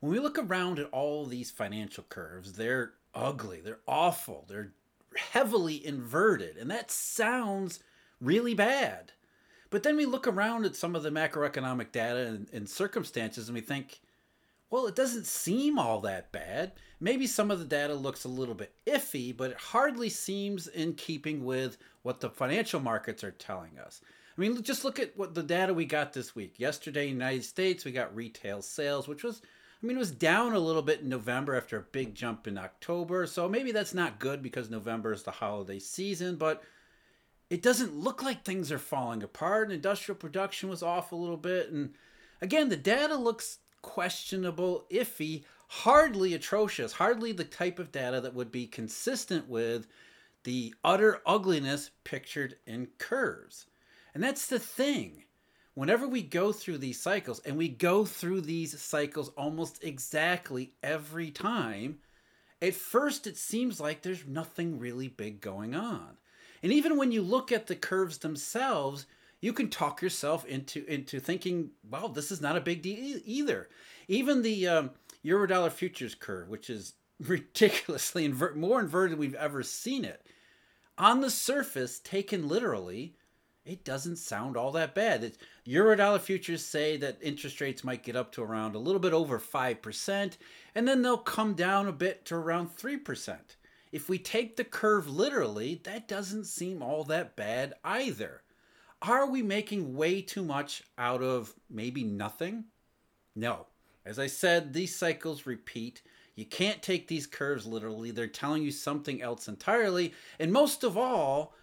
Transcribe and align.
when 0.00 0.12
we 0.12 0.18
look 0.18 0.38
around 0.38 0.78
at 0.78 0.90
all 0.92 1.26
these 1.26 1.50
financial 1.50 2.04
curves, 2.08 2.54
they're 2.54 2.92
ugly, 3.14 3.60
they're 3.60 3.80
awful, 3.86 4.44
they're 4.48 4.72
heavily 5.16 5.84
inverted, 5.84 6.56
and 6.56 6.70
that 6.70 6.90
sounds 6.90 7.80
really 8.20 8.54
bad. 8.54 9.12
But 9.70 9.82
then 9.82 9.96
we 9.96 10.06
look 10.06 10.26
around 10.26 10.64
at 10.64 10.76
some 10.76 10.96
of 10.96 11.02
the 11.02 11.10
macroeconomic 11.10 11.92
data 11.92 12.26
and, 12.26 12.48
and, 12.52 12.68
circumstances 12.68 13.48
and 13.48 13.54
we 13.54 13.60
think, 13.60 14.00
well, 14.70 14.86
it 14.86 14.96
doesn't 14.96 15.26
seem 15.26 15.78
all 15.78 16.00
that 16.00 16.32
bad. 16.32 16.72
Maybe 17.00 17.26
some 17.26 17.50
of 17.50 17.58
the 17.58 17.64
data 17.64 17.94
looks 17.94 18.24
a 18.24 18.28
little 18.28 18.54
bit 18.54 18.72
iffy, 18.86 19.36
but 19.36 19.50
it 19.50 19.58
hardly 19.58 20.08
seems 20.08 20.68
in 20.68 20.94
keeping 20.94 21.44
with 21.44 21.76
what 22.02 22.20
the 22.20 22.30
financial 22.30 22.80
markets 22.80 23.22
are 23.22 23.30
telling 23.30 23.78
us. 23.78 24.00
I 24.36 24.40
mean, 24.40 24.62
just 24.62 24.84
look 24.84 24.98
at 24.98 25.16
what 25.16 25.34
the 25.34 25.42
data 25.42 25.74
we 25.74 25.84
got 25.84 26.12
this 26.12 26.34
week. 26.34 26.54
Yesterday, 26.58 27.08
United 27.08 27.44
States, 27.44 27.84
we 27.84 27.92
got 27.92 28.14
retail 28.14 28.62
sales, 28.62 29.08
which 29.08 29.24
was 29.24 29.42
I 29.82 29.86
mean, 29.86 29.96
it 29.96 30.00
was 30.00 30.10
down 30.10 30.54
a 30.54 30.58
little 30.58 30.82
bit 30.82 31.00
in 31.02 31.08
November 31.08 31.54
after 31.54 31.78
a 31.78 31.82
big 31.82 32.14
jump 32.14 32.48
in 32.48 32.58
October. 32.58 33.26
So 33.26 33.48
maybe 33.48 33.70
that's 33.70 33.94
not 33.94 34.18
good 34.18 34.42
because 34.42 34.70
November 34.70 35.12
is 35.12 35.22
the 35.22 35.30
holiday 35.30 35.78
season, 35.78 36.36
but 36.36 36.64
it 37.48 37.62
doesn't 37.62 37.94
look 37.94 38.22
like 38.22 38.44
things 38.44 38.72
are 38.72 38.78
falling 38.78 39.22
apart. 39.22 39.64
And 39.64 39.72
Industrial 39.72 40.16
production 40.16 40.68
was 40.68 40.82
off 40.82 41.12
a 41.12 41.16
little 41.16 41.36
bit. 41.36 41.70
And 41.70 41.94
again, 42.42 42.68
the 42.68 42.76
data 42.76 43.14
looks 43.14 43.58
questionable, 43.80 44.84
iffy, 44.90 45.44
hardly 45.68 46.34
atrocious, 46.34 46.92
hardly 46.92 47.30
the 47.30 47.44
type 47.44 47.78
of 47.78 47.92
data 47.92 48.20
that 48.20 48.34
would 48.34 48.50
be 48.50 48.66
consistent 48.66 49.48
with 49.48 49.86
the 50.42 50.74
utter 50.82 51.20
ugliness 51.24 51.90
pictured 52.02 52.56
in 52.66 52.88
curves. 52.98 53.66
And 54.12 54.24
that's 54.24 54.48
the 54.48 54.58
thing 54.58 55.24
whenever 55.78 56.08
we 56.08 56.22
go 56.22 56.50
through 56.50 56.76
these 56.76 57.00
cycles, 57.00 57.38
and 57.44 57.56
we 57.56 57.68
go 57.68 58.04
through 58.04 58.40
these 58.40 58.80
cycles 58.80 59.28
almost 59.36 59.84
exactly 59.84 60.72
every 60.82 61.30
time, 61.30 61.98
at 62.60 62.74
first 62.74 63.28
it 63.28 63.36
seems 63.36 63.78
like 63.78 64.02
there's 64.02 64.26
nothing 64.26 64.80
really 64.80 65.06
big 65.06 65.40
going 65.40 65.76
on. 65.76 66.16
And 66.64 66.72
even 66.72 66.96
when 66.96 67.12
you 67.12 67.22
look 67.22 67.52
at 67.52 67.68
the 67.68 67.76
curves 67.76 68.18
themselves, 68.18 69.06
you 69.40 69.52
can 69.52 69.70
talk 69.70 70.02
yourself 70.02 70.44
into 70.46 70.84
into 70.92 71.20
thinking, 71.20 71.70
well, 71.88 72.08
this 72.08 72.32
is 72.32 72.40
not 72.40 72.56
a 72.56 72.60
big 72.60 72.82
deal 72.82 73.20
either. 73.24 73.68
Even 74.08 74.42
the 74.42 74.66
um, 74.66 74.90
Eurodollar 75.24 75.70
futures 75.70 76.16
curve, 76.16 76.48
which 76.48 76.68
is 76.68 76.94
ridiculously 77.20 78.26
more 78.26 78.80
inverted 78.80 79.12
than 79.12 79.20
we've 79.20 79.34
ever 79.36 79.62
seen 79.62 80.04
it, 80.04 80.26
on 80.98 81.20
the 81.20 81.30
surface, 81.30 82.00
taken 82.00 82.48
literally, 82.48 83.14
it 83.68 83.84
doesn't 83.84 84.16
sound 84.16 84.56
all 84.56 84.72
that 84.72 84.94
bad. 84.94 85.32
Eurodollar 85.66 86.20
futures 86.20 86.64
say 86.64 86.96
that 86.96 87.18
interest 87.20 87.60
rates 87.60 87.84
might 87.84 88.02
get 88.02 88.16
up 88.16 88.32
to 88.32 88.42
around 88.42 88.74
a 88.74 88.78
little 88.78 88.98
bit 88.98 89.12
over 89.12 89.38
5%, 89.38 90.36
and 90.74 90.88
then 90.88 91.02
they'll 91.02 91.18
come 91.18 91.52
down 91.52 91.86
a 91.86 91.92
bit 91.92 92.24
to 92.24 92.34
around 92.34 92.74
3%. 92.76 93.38
If 93.92 94.08
we 94.08 94.18
take 94.18 94.56
the 94.56 94.64
curve 94.64 95.08
literally, 95.08 95.80
that 95.84 96.08
doesn't 96.08 96.46
seem 96.46 96.82
all 96.82 97.04
that 97.04 97.36
bad 97.36 97.74
either. 97.84 98.42
Are 99.02 99.30
we 99.30 99.42
making 99.42 99.94
way 99.94 100.22
too 100.22 100.42
much 100.42 100.82
out 100.96 101.22
of 101.22 101.54
maybe 101.70 102.04
nothing? 102.04 102.64
No. 103.36 103.66
As 104.04 104.18
I 104.18 104.26
said, 104.26 104.72
these 104.72 104.96
cycles 104.96 105.46
repeat. 105.46 106.00
You 106.34 106.46
can't 106.46 106.82
take 106.82 107.08
these 107.08 107.26
curves 107.26 107.66
literally. 107.66 108.10
They're 108.12 108.26
telling 108.26 108.62
you 108.62 108.70
something 108.70 109.20
else 109.20 109.46
entirely. 109.46 110.14
And 110.38 110.52
most 110.52 110.84
of 110.84 110.96
all, 110.96 111.54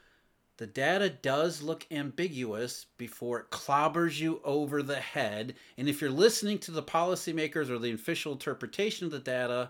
the 0.58 0.68
data 0.68 1.10
does 1.10 1.62
look 1.62 1.86
ambiguous 1.92 2.86
before 2.98 3.40
it 3.40 3.52
clobbers 3.52 4.20
you 4.20 4.40
over 4.44 4.82
the 4.82 5.00
head. 5.00 5.56
And 5.78 5.90
if 5.90 6.00
you're 6.00 6.10
listening 6.10 6.60
to 6.60 6.72
the 6.72 6.84
policymakers 6.84 7.70
or 7.70 7.78
the 7.78 7.92
official 7.92 8.32
interpretation 8.32 9.06
of 9.06 9.12
the 9.12 9.20
data, 9.20 9.70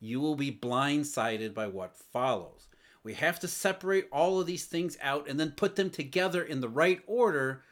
you 0.00 0.20
will 0.20 0.34
be 0.34 0.50
blindsided 0.50 1.52
by 1.52 1.66
what 1.66 1.96
follows. 1.96 2.68
We 3.04 3.14
have 3.14 3.40
to 3.40 3.48
separate 3.48 4.08
all 4.10 4.40
of 4.40 4.46
these 4.46 4.64
things 4.64 4.96
out 5.02 5.28
and 5.28 5.38
then 5.38 5.52
put 5.52 5.76
them 5.76 5.90
together 5.90 6.42
in 6.42 6.60
the 6.60 6.68
right 6.68 7.00
order 7.06 7.62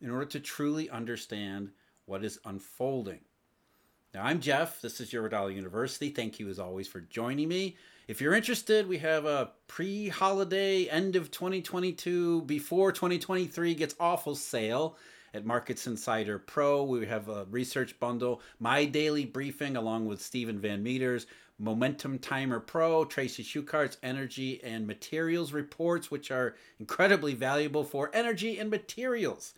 in 0.00 0.10
order 0.10 0.26
to 0.26 0.40
truly 0.40 0.88
understand 0.88 1.70
what 2.06 2.24
is 2.24 2.38
unfolding. 2.44 3.20
Now, 4.14 4.24
I'm 4.24 4.40
Jeff. 4.40 4.80
This 4.80 5.00
is 5.00 5.10
Eurodollar 5.10 5.54
University. 5.54 6.08
Thank 6.08 6.38
you, 6.38 6.48
as 6.48 6.58
always, 6.58 6.88
for 6.88 7.00
joining 7.00 7.48
me. 7.48 7.76
If 8.08 8.20
you're 8.20 8.34
interested, 8.34 8.88
we 8.88 8.98
have 8.98 9.24
a 9.24 9.50
pre 9.66 10.08
holiday, 10.08 10.86
end 10.88 11.16
of 11.16 11.32
2022, 11.32 12.42
before 12.42 12.92
2023 12.92 13.74
gets 13.74 13.96
awful 13.98 14.36
sale 14.36 14.96
at 15.34 15.44
Markets 15.44 15.88
Insider 15.88 16.38
Pro. 16.38 16.84
We 16.84 17.04
have 17.06 17.28
a 17.28 17.46
research 17.50 17.98
bundle, 17.98 18.42
my 18.60 18.84
daily 18.84 19.24
briefing, 19.24 19.76
along 19.76 20.06
with 20.06 20.22
Steven 20.22 20.60
Van 20.60 20.84
Metre's, 20.84 21.26
Momentum 21.58 22.20
Timer 22.20 22.60
Pro, 22.60 23.04
Tracy 23.04 23.42
Shuchart's 23.42 23.98
energy 24.04 24.62
and 24.62 24.86
materials 24.86 25.52
reports, 25.52 26.08
which 26.08 26.30
are 26.30 26.54
incredibly 26.78 27.34
valuable 27.34 27.82
for 27.82 28.12
energy 28.14 28.60
and 28.60 28.70
materials. 28.70 29.52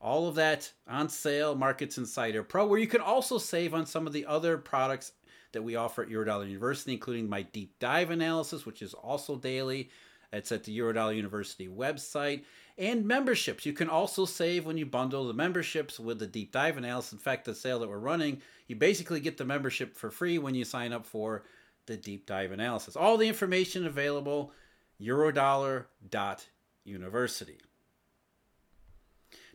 All 0.00 0.28
of 0.28 0.34
that 0.36 0.72
on 0.88 1.10
sale, 1.10 1.54
Markets 1.54 1.98
Insider 1.98 2.42
Pro, 2.42 2.66
where 2.66 2.80
you 2.80 2.86
can 2.86 3.02
also 3.02 3.36
save 3.36 3.74
on 3.74 3.84
some 3.84 4.06
of 4.06 4.14
the 4.14 4.24
other 4.24 4.56
products 4.56 5.12
that 5.52 5.62
we 5.62 5.76
offer 5.76 6.02
at 6.02 6.08
Eurodollar 6.08 6.46
University, 6.46 6.92
including 6.92 7.28
my 7.28 7.42
deep 7.42 7.78
dive 7.78 8.10
analysis, 8.10 8.66
which 8.66 8.82
is 8.82 8.94
also 8.94 9.36
daily. 9.36 9.90
It's 10.32 10.50
at 10.52 10.64
the 10.64 10.78
Eurodollar 10.78 11.16
University 11.16 11.68
website. 11.68 12.44
And 12.78 13.06
memberships. 13.06 13.64
You 13.64 13.72
can 13.72 13.88
also 13.88 14.26
save 14.26 14.66
when 14.66 14.76
you 14.76 14.84
bundle 14.84 15.26
the 15.26 15.32
memberships 15.32 15.98
with 15.98 16.18
the 16.18 16.26
deep 16.26 16.52
dive 16.52 16.76
analysis. 16.76 17.12
In 17.12 17.18
fact, 17.18 17.46
the 17.46 17.54
sale 17.54 17.78
that 17.78 17.88
we're 17.88 17.98
running, 17.98 18.42
you 18.66 18.76
basically 18.76 19.20
get 19.20 19.38
the 19.38 19.46
membership 19.46 19.96
for 19.96 20.10
free 20.10 20.36
when 20.38 20.54
you 20.54 20.64
sign 20.64 20.92
up 20.92 21.06
for 21.06 21.44
the 21.86 21.96
deep 21.96 22.26
dive 22.26 22.52
analysis. 22.52 22.96
All 22.96 23.16
the 23.16 23.28
information 23.28 23.86
available, 23.86 24.52
eurodollar.university. 25.00 27.58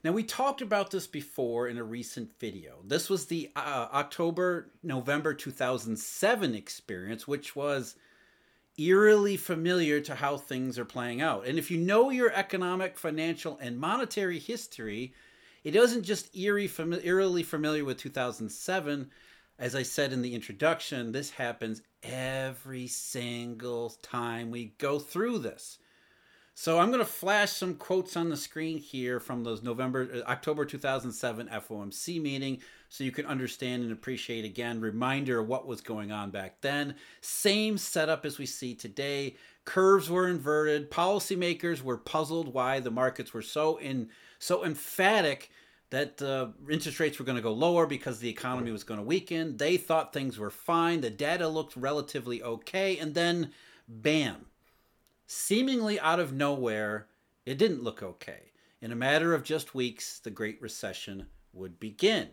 Now, 0.04 0.12
we 0.14 0.24
talked 0.24 0.62
about 0.62 0.90
this 0.90 1.06
before 1.06 1.68
in 1.68 1.78
a 1.78 1.84
recent 1.84 2.32
video. 2.40 2.80
This 2.84 3.08
was 3.08 3.28
the 3.28 3.52
uh, 3.56 3.88
October 3.94 4.72
November 4.82 5.36
2007 5.36 6.56
experience, 6.56 7.28
which 7.28 7.56
was 7.56 7.96
eerily 8.80 9.38
familiar 9.38 10.00
to 10.02 10.16
how 10.16 10.38
things 10.38 10.80
are 10.80 10.86
playing 10.86 11.22
out. 11.22 11.46
And 11.46 11.60
if 11.60 11.70
you 11.70 11.78
know 11.78 12.10
your 12.10 12.32
economic, 12.34 12.98
financial, 12.98 13.60
and 13.62 13.80
monetary 13.80 14.40
history, 14.40 15.14
it 15.64 15.76
isn't 15.76 16.04
just 16.04 16.36
eerie, 16.36 16.72
eerily 17.04 17.44
familiar 17.44 17.86
with 17.86 18.00
2007. 18.00 19.12
As 19.60 19.76
I 19.76 19.84
said 19.84 20.12
in 20.12 20.24
the 20.24 20.34
introduction, 20.34 21.12
this 21.12 21.30
happens 21.30 21.84
every 22.02 22.88
single 22.88 23.92
time 24.02 24.50
we 24.50 24.74
go 24.80 24.98
through 24.98 25.40
this. 25.40 25.78
So 26.54 26.80
I'm 26.80 26.90
going 26.90 27.00
to 27.00 27.06
flash 27.06 27.52
some 27.54 27.76
quotes 27.76 28.18
on 28.18 28.30
the 28.30 28.38
screen 28.38 28.78
here 28.78 29.20
from 29.20 29.44
those 29.44 29.64
November, 29.64 30.10
uh, 30.14 30.30
October 30.30 30.66
2007 30.66 31.48
FOMC 31.48 32.22
meeting 32.22 32.60
so 32.90 33.06
you 33.06 33.12
can 33.12 33.26
understand 33.26 33.84
and 33.84 33.92
appreciate 33.92 34.44
again, 34.44 34.82
reminder 34.82 35.42
what 35.42 35.66
was 35.66 35.80
going 35.80 36.12
on 36.12 36.30
back 36.30 36.60
then. 36.62 36.96
Same 37.22 37.78
setup 37.78 38.26
as 38.26 38.38
we 38.38 38.46
see 38.46 38.76
today. 38.76 39.38
Curves 39.64 40.10
were 40.10 40.28
inverted. 40.28 40.92
Policymakers 40.92 41.82
were 41.82 41.98
puzzled 41.98 42.54
why 42.54 42.82
the 42.82 42.92
markets 42.92 43.34
were 43.34 43.42
so 43.42 43.78
in 43.78 44.10
so 44.38 44.66
emphatic 44.66 45.52
that 45.90 46.22
uh, 46.22 46.48
interest 46.70 47.00
rates 47.00 47.18
were 47.18 47.26
going 47.26 47.38
to 47.38 47.42
go 47.42 47.54
lower 47.54 47.86
because 47.86 48.20
the 48.20 48.30
economy 48.30 48.72
was 48.72 48.84
going 48.84 49.00
to 49.00 49.06
weaken. 49.06 49.56
They 49.58 49.78
thought 49.78 50.14
things 50.14 50.38
were 50.38 50.50
fine. 50.50 51.02
The 51.02 51.10
data 51.10 51.48
looked 51.48 51.76
relatively 51.76 52.42
okay, 52.44 52.98
and 52.98 53.14
then, 53.14 53.52
bam 53.88 54.46
seemingly 55.31 55.97
out 56.02 56.19
of 56.19 56.34
nowhere, 56.34 57.08
it 57.46 57.58
didn't 57.58 57.84
look 57.84 58.03
okay. 58.03 58.52
In 58.81 58.92
a 58.92 58.97
matter 58.97 59.34
of 59.34 59.44
just 59.44 59.74
weeks, 59.74 60.19
the 60.19 60.30
Great 60.30 60.62
Recession 60.62 61.28
would 61.53 61.80
begin. 61.80 62.28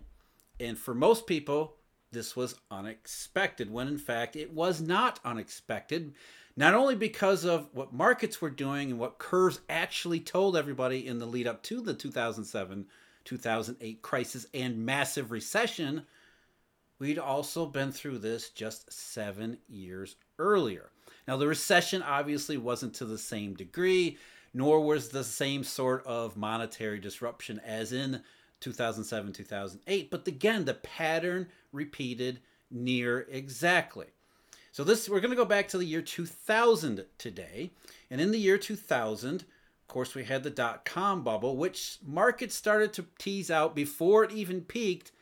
And 0.58 0.76
for 0.76 0.94
most 0.94 1.26
people, 1.28 1.76
this 2.10 2.34
was 2.34 2.56
unexpected, 2.72 3.70
when 3.70 3.86
in 3.86 3.98
fact 3.98 4.34
it 4.34 4.52
was 4.52 4.80
not 4.80 5.20
unexpected. 5.24 6.14
Not 6.56 6.74
only 6.74 6.96
because 6.96 7.44
of 7.44 7.68
what 7.72 7.92
markets 7.92 8.40
were 8.40 8.50
doing 8.50 8.90
and 8.90 8.98
what 8.98 9.18
curves 9.18 9.60
actually 9.68 10.18
told 10.18 10.56
everybody 10.56 11.06
in 11.06 11.20
the 11.20 11.26
lead 11.26 11.46
up 11.46 11.62
to 11.64 11.80
the 11.80 11.94
2007 11.94 12.86
2008 13.24 14.02
crisis 14.02 14.46
and 14.54 14.84
massive 14.84 15.30
recession, 15.30 16.02
we'd 16.98 17.18
also 17.18 17.66
been 17.66 17.92
through 17.92 18.18
this 18.18 18.50
just 18.50 18.92
seven 18.92 19.58
years 19.68 20.16
earlier. 20.38 20.90
Now, 21.28 21.36
the 21.36 21.46
recession 21.46 22.02
obviously 22.02 22.56
wasn't 22.56 22.94
to 22.94 23.04
the 23.04 23.18
same 23.18 23.52
degree, 23.52 24.16
nor 24.54 24.80
was 24.80 25.10
the 25.10 25.22
same 25.22 25.62
sort 25.62 26.04
of 26.06 26.38
monetary 26.38 26.98
disruption 26.98 27.60
as 27.64 27.92
in 27.92 28.22
2007, 28.60 29.34
2008. 29.34 30.10
But 30.10 30.26
again, 30.26 30.64
the 30.64 30.72
pattern 30.72 31.48
repeated 31.70 32.40
near 32.70 33.26
exactly. 33.30 34.06
So 34.72 34.84
this 34.84 35.06
we're 35.06 35.20
going 35.20 35.30
to 35.30 35.36
go 35.36 35.44
back 35.44 35.68
to 35.68 35.78
the 35.78 35.84
year 35.84 36.00
2000 36.00 37.04
today. 37.18 37.72
And 38.10 38.22
in 38.22 38.30
the 38.30 38.38
year 38.38 38.56
2000, 38.56 39.42
of 39.42 39.46
course, 39.86 40.14
we 40.14 40.24
had 40.24 40.42
the 40.42 40.50
dot 40.50 40.86
com 40.86 41.22
bubble, 41.22 41.58
which 41.58 41.98
markets 42.06 42.54
started 42.54 42.94
to 42.94 43.06
tease 43.18 43.50
out 43.50 43.76
before 43.76 44.24
it 44.24 44.32
even 44.32 44.62
peaked 44.62 45.12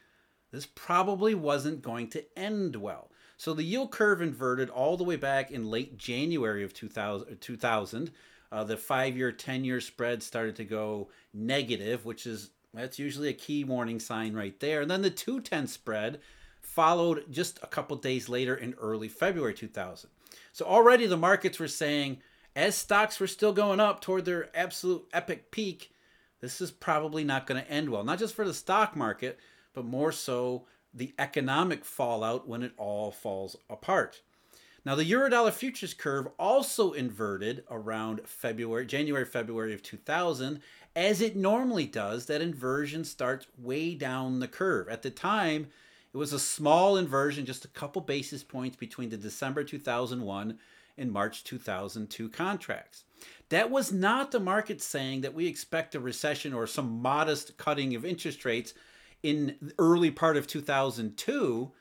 this 0.53 0.67
probably 0.75 1.35
wasn't 1.35 1.83
going 1.83 2.09
to 2.09 2.25
end 2.39 2.77
well. 2.77 3.11
So 3.37 3.53
the 3.53 3.63
yield 3.63 3.91
curve 3.91 4.23
inverted 4.23 4.71
all 4.71 4.97
the 4.97 5.05
way 5.05 5.17
back 5.17 5.51
in 5.51 5.71
late 5.71 5.99
January 5.99 6.65
of 6.65 6.73
2000. 6.73 7.41
2000. 7.41 8.11
Uh, 8.53 8.65
the 8.65 8.77
five 8.77 9.17
year, 9.17 9.33
10 9.33 9.65
year 9.65 9.81
spread 9.81 10.23
started 10.23 10.57
to 10.57 10.65
go 10.65 11.09
negative, 11.35 12.05
which 12.05 12.27
is 12.27 12.51
that's 12.73 12.99
usually 12.99 13.29
a 13.29 13.35
key 13.35 13.65
warning 13.65 13.99
sign 13.99 14.35
right 14.35 14.59
there. 14.61 14.83
And 14.83 14.91
then 14.91 15.03
the 15.03 15.11
210 15.11 15.67
spread 15.67 16.21
followed 16.61 17.25
just 17.31 17.59
a 17.63 17.67
couple 17.67 17.97
days 17.97 18.29
later 18.29 18.55
in 18.55 18.75
early 18.75 19.09
February 19.09 19.55
2000. 19.55 20.11
So 20.53 20.67
already 20.67 21.07
the 21.07 21.17
markets 21.17 21.59
were 21.59 21.69
saying, 21.69 22.19
as 22.55 22.75
stocks 22.75 23.19
were 23.19 23.27
still 23.27 23.53
going 23.53 23.81
up 23.81 24.01
toward 24.01 24.25
their 24.25 24.51
absolute 24.55 25.07
epic 25.13 25.51
peak, 25.51 25.93
this 26.41 26.61
is 26.61 26.71
probably 26.71 27.25
not 27.25 27.47
going 27.47 27.63
to 27.63 27.71
end 27.71 27.89
well. 27.91 28.05
Not 28.05 28.19
just 28.19 28.35
for 28.35 28.45
the 28.45 28.55
stock 28.55 28.95
market, 28.95 29.39
but 29.73 29.85
more 29.85 30.13
so 30.13 30.67
the 30.97 31.15
economic 31.19 31.85
fallout 31.85 32.49
when 32.49 32.63
it 32.63 32.73
all 32.77 33.11
falls 33.11 33.57
apart. 33.69 34.23
Now 34.85 34.95
the 34.95 35.11
eurodollar 35.11 35.53
futures 35.53 35.95
curve 35.95 36.29
also 36.39 36.93
inverted 36.93 37.65
around 37.71 38.21
February, 38.25 38.87
January, 38.87 39.25
February 39.25 39.75
of 39.75 39.83
2000, 39.83 40.61
as 40.95 41.21
it 41.21 41.37
normally 41.37 41.87
does. 41.87 42.27
That 42.27 42.41
inversion 42.41 43.05
starts 43.05 43.47
way 43.59 43.95
down 43.95 44.39
the 44.39 44.49
curve. 44.49 44.89
At 44.89 45.03
the 45.03 45.11
time, 45.11 45.69
it 46.15 46.17
was 46.17 46.33
a 46.33 46.39
small 46.39 46.97
inversion, 46.97 47.45
just 47.45 47.65
a 47.65 47.69
couple 47.69 48.01
basis 48.01 48.43
points 48.43 48.77
between 48.77 49.11
the 49.11 49.17
December 49.17 49.65
2001 49.65 50.59
and 50.97 51.13
March 51.13 51.45
2002 51.45 52.31
contracts. 52.31 53.05
That 53.51 53.71
was 53.71 53.93
not 53.93 54.31
the 54.31 54.41
market 54.41 54.81
saying 54.81 55.21
that 55.21 55.35
we 55.35 55.47
expect 55.47 55.95
a 55.95 56.01
recession 56.01 56.55
or 56.55 56.67
some 56.67 57.03
modest 57.03 57.59
cutting 57.59 57.95
of 57.95 58.05
interest 58.05 58.45
rates 58.45 58.73
in 59.27 59.73
early 59.77 60.13
part 60.13 60.37
of 60.37 60.47
2002, 60.47 61.73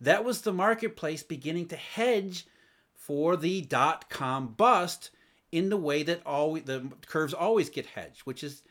that 0.00 0.24
was 0.24 0.42
the 0.42 0.52
marketplace 0.52 1.24
beginning 1.24 1.66
to 1.66 1.76
hedge 1.76 2.46
for 2.94 3.36
the 3.36 3.62
dot 3.62 4.08
com 4.08 4.54
bust 4.54 5.10
in 5.50 5.68
the 5.68 5.76
way 5.76 6.04
that 6.04 6.24
always 6.24 6.62
the 6.62 6.88
curves 7.06 7.34
always 7.34 7.70
get 7.70 7.86
hedged, 7.86 8.20
which 8.20 8.44
is 8.44 8.62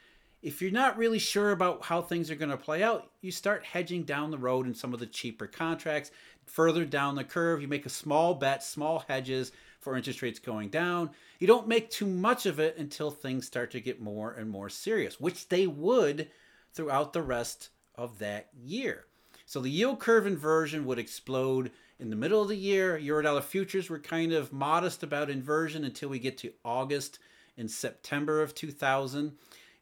if 0.42 0.62
you're 0.62 0.72
not 0.72 0.98
really 0.98 1.20
sure 1.20 1.52
about 1.52 1.84
how 1.84 2.02
things 2.02 2.32
are 2.32 2.36
going 2.36 2.50
to 2.50 2.58
play 2.58 2.82
out, 2.82 3.12
you 3.20 3.32
start 3.32 3.66
hedging 3.66 4.04
down 4.04 4.32
the 4.32 4.38
road 4.38 4.66
in 4.66 4.74
some 4.74 4.94
of 4.94 5.02
the 5.02 5.06
cheaper 5.06 5.46
contracts. 5.46 6.10
Further 6.46 6.86
down 6.86 7.16
the 7.16 7.26
curve, 7.26 7.62
you 7.62 7.68
make 7.68 7.86
a 7.86 7.90
small 7.90 8.34
bet, 8.34 8.64
small 8.64 9.04
hedges 9.10 9.52
for 9.82 9.98
interest 9.98 10.22
rates 10.22 10.40
going 10.40 10.70
down. 10.70 11.10
You 11.40 11.48
don't 11.48 11.68
make 11.68 11.90
too 11.90 12.08
much 12.08 12.46
of 12.46 12.62
it 12.62 12.78
until 12.78 13.12
things 13.12 13.46
start 13.46 13.72
to 13.72 13.82
get 13.82 14.02
more 14.02 14.32
and 14.32 14.50
more 14.50 14.70
serious, 14.70 15.20
which 15.20 15.50
they 15.50 15.68
would 15.68 16.30
throughout 16.74 17.12
the 17.12 17.22
rest 17.22 17.70
of 18.02 18.20
that 18.20 18.50
year. 18.60 19.06
So 19.46 19.60
the 19.60 19.70
yield 19.70 20.00
curve 20.00 20.26
inversion 20.26 20.86
would 20.86 20.98
explode 20.98 21.72
in 22.00 22.10
the 22.10 22.16
middle 22.16 22.42
of 22.42 22.48
the 22.48 22.56
year. 22.56 23.00
Eurodollar 23.00 23.44
futures 23.44 23.90
were 23.90 24.00
kind 24.00 24.34
of 24.34 24.52
modest 24.52 25.04
about 25.04 25.30
inversion 25.30 25.84
until 25.84 26.10
we 26.10 26.20
get 26.20 26.38
to 26.40 26.54
August 26.66 27.20
and 27.58 27.70
September 27.70 28.42
of 28.42 28.56
2000. 28.56 29.34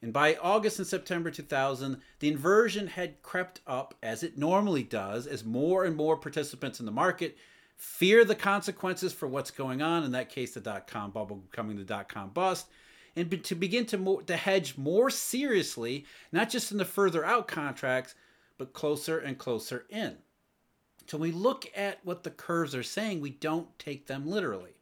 And 0.02 0.14
by 0.14 0.36
August 0.36 0.80
and 0.80 0.88
September 0.88 1.32
2000, 1.32 2.02
the 2.20 2.30
inversion 2.30 2.88
had 2.88 3.22
crept 3.22 3.62
up 3.68 3.96
as 4.04 4.24
it 4.24 4.38
normally 4.38 4.84
does 4.84 5.28
as 5.28 5.46
more 5.46 5.86
and 5.86 5.96
more 5.96 6.18
participants 6.18 6.80
in 6.80 6.86
the 6.86 6.92
market 6.92 7.38
fear 7.78 8.26
the 8.26 8.36
consequences 8.36 9.14
for 9.14 9.28
what's 9.28 9.52
going 9.52 9.82
on, 9.82 10.04
in 10.04 10.12
that 10.12 10.30
case, 10.30 10.54
the 10.54 10.60
dot 10.60 10.86
com 10.86 11.12
bubble 11.12 11.38
becoming 11.38 11.78
the 11.78 11.84
dot 11.84 12.10
com 12.10 12.30
bust, 12.30 12.68
and 13.16 13.44
to 13.44 13.56
begin 13.56 13.86
to, 13.88 13.98
mo- 13.98 14.22
to 14.22 14.36
hedge 14.36 14.78
more 14.78 15.10
seriously, 15.10 16.06
not 16.32 16.50
just 16.50 16.72
in 16.72 16.78
the 16.78 16.86
further 16.86 17.26
out 17.26 17.48
contracts, 17.48 18.16
but 18.58 18.74
closer 18.74 19.18
and 19.18 19.38
closer 19.38 19.86
in. 19.90 20.18
So 21.08 21.18
we 21.18 21.32
look 21.32 21.66
at 21.76 22.06
what 22.06 22.24
the 22.24 22.30
curves 22.30 22.76
are 22.76 22.84
saying, 22.84 23.22
we 23.22 23.32
don't 23.32 23.78
take 23.80 24.06
them 24.06 24.28
literally. 24.28 24.74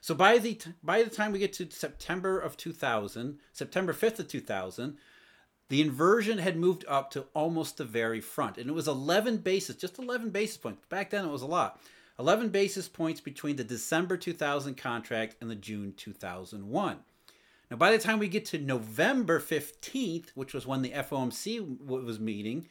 So 0.00 0.14
by 0.14 0.38
the 0.38 0.54
t- 0.54 0.72
by 0.82 1.02
the 1.02 1.10
time 1.10 1.32
we 1.32 1.38
get 1.38 1.54
to 1.54 1.70
September 1.70 2.38
of 2.38 2.56
2000, 2.56 3.38
September 3.52 3.92
5th 3.92 4.18
of 4.18 4.28
2000, 4.28 4.98
the 5.70 5.80
inversion 5.80 6.38
had 6.38 6.56
moved 6.58 6.84
up 6.86 7.10
to 7.12 7.26
almost 7.34 7.78
the 7.78 7.84
very 7.84 8.20
front, 8.20 8.58
and 8.58 8.68
it 8.68 8.74
was 8.74 8.86
11 8.86 9.38
basis, 9.38 9.76
just 9.76 9.98
11 9.98 10.30
basis 10.30 10.58
points. 10.58 10.84
Back 10.88 11.10
then, 11.10 11.24
it 11.24 11.30
was 11.30 11.42
a 11.42 11.46
lot. 11.46 11.80
11 12.18 12.50
basis 12.50 12.86
points 12.86 13.20
between 13.20 13.56
the 13.56 13.64
December 13.64 14.16
2000 14.16 14.76
contract 14.76 15.36
and 15.40 15.50
the 15.50 15.56
June 15.56 15.94
2001. 15.96 16.98
Now, 17.70 17.76
by 17.76 17.90
the 17.90 17.98
time 17.98 18.18
we 18.18 18.28
get 18.28 18.44
to 18.46 18.58
November 18.58 19.40
15th, 19.40 20.30
which 20.34 20.52
was 20.52 20.66
when 20.66 20.82
the 20.82 20.90
FOMC 20.90 21.80
was 21.80 22.20
meeting, 22.20 22.68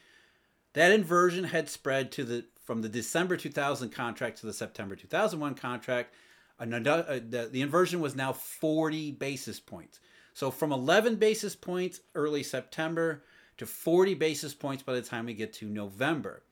that 0.73 0.91
inversion 0.91 1.45
had 1.45 1.69
spread 1.69 2.11
to 2.13 2.23
the 2.23 2.45
from 2.63 2.81
the 2.81 2.89
December 2.89 3.35
2000 3.35 3.89
contract 3.89 4.39
to 4.39 4.45
the 4.45 4.53
September 4.53 4.95
2001 4.95 5.55
contract. 5.55 6.13
Another, 6.59 7.05
uh, 7.09 7.19
the, 7.27 7.49
the 7.51 7.61
inversion 7.61 7.99
was 7.99 8.15
now 8.15 8.31
40 8.31 9.11
basis 9.11 9.59
points. 9.59 9.99
So 10.33 10.49
from 10.49 10.71
11 10.71 11.17
basis 11.17 11.55
points 11.55 11.99
early 12.15 12.41
September 12.41 13.23
to 13.57 13.65
40 13.65 14.13
basis 14.13 14.53
points 14.53 14.81
by 14.81 14.93
the 14.93 15.01
time 15.01 15.25
we 15.25 15.33
get 15.33 15.53
to 15.53 15.65
November. 15.65 16.43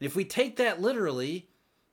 And 0.00 0.06
if 0.06 0.14
we 0.14 0.24
take 0.24 0.56
that 0.56 0.80
literally, 0.80 1.48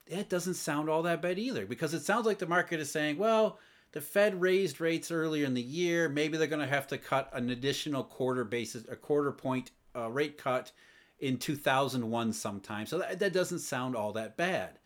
that 0.09 0.29
doesn't 0.29 0.55
sound 0.55 0.89
all 0.89 1.03
that 1.03 1.21
bad 1.21 1.39
either 1.39 1.65
because 1.65 1.93
it 1.93 2.03
sounds 2.03 2.25
like 2.25 2.39
the 2.39 2.45
market 2.45 2.79
is 2.79 2.91
saying, 2.91 3.17
well, 3.17 3.59
the 3.93 4.01
Fed 4.01 4.41
raised 4.41 4.81
rates 4.81 5.11
earlier 5.11 5.45
in 5.45 5.53
the 5.53 5.61
year. 5.61 6.09
Maybe 6.09 6.37
they're 6.37 6.47
going 6.47 6.59
to 6.59 6.67
have 6.67 6.87
to 6.87 6.97
cut 6.97 7.29
an 7.31 7.49
additional 7.49 8.03
quarter 8.03 8.43
basis, 8.43 8.85
a 8.89 8.95
quarter 8.95 9.31
point 9.31 9.71
uh, 9.95 10.09
rate 10.09 10.37
cut 10.37 10.71
in 11.19 11.37
2001 11.37 12.33
sometime. 12.33 12.85
So 12.85 12.97
that, 12.99 13.19
that 13.19 13.33
doesn't 13.33 13.59
sound 13.59 13.95
all 13.95 14.11
that 14.13 14.35
bad. 14.35 14.79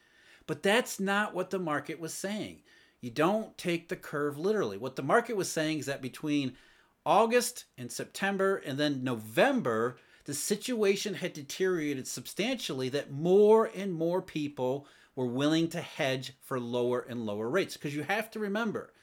But 0.45 0.62
that's 0.62 1.00
not 1.00 1.33
what 1.33 1.50
the 1.50 1.59
market 1.59 2.00
was 2.00 2.13
saying. 2.13 2.62
You 3.01 3.09
don't 3.09 3.57
take 3.57 3.88
the 3.88 3.95
curve 3.95 4.38
literally. 4.38 4.77
What 4.77 4.95
the 4.95 5.04
market 5.04 5.38
was 5.38 5.50
saying 5.50 5.80
is 5.80 5.86
that 5.86 6.01
between 6.01 6.57
August 7.06 7.65
and 7.77 7.92
September 7.92 8.57
and 8.57 8.77
then 8.77 9.04
November, 9.04 9.98
the 10.25 10.33
situation 10.33 11.13
had 11.13 11.31
deteriorated 11.31 12.07
substantially 12.07 12.89
that 12.89 13.12
more 13.12 13.71
and 13.74 13.94
more 13.94 14.21
people 14.21 14.86
were 15.15 15.27
willing 15.27 15.69
to 15.69 15.81
hedge 15.81 16.33
for 16.42 16.59
lower 16.59 17.00
and 17.00 17.25
lower 17.25 17.50
rates. 17.50 17.75
Because 17.75 17.95
you 17.95 18.04
have 18.04 18.30
to 18.31 18.39
remember, 18.39 18.94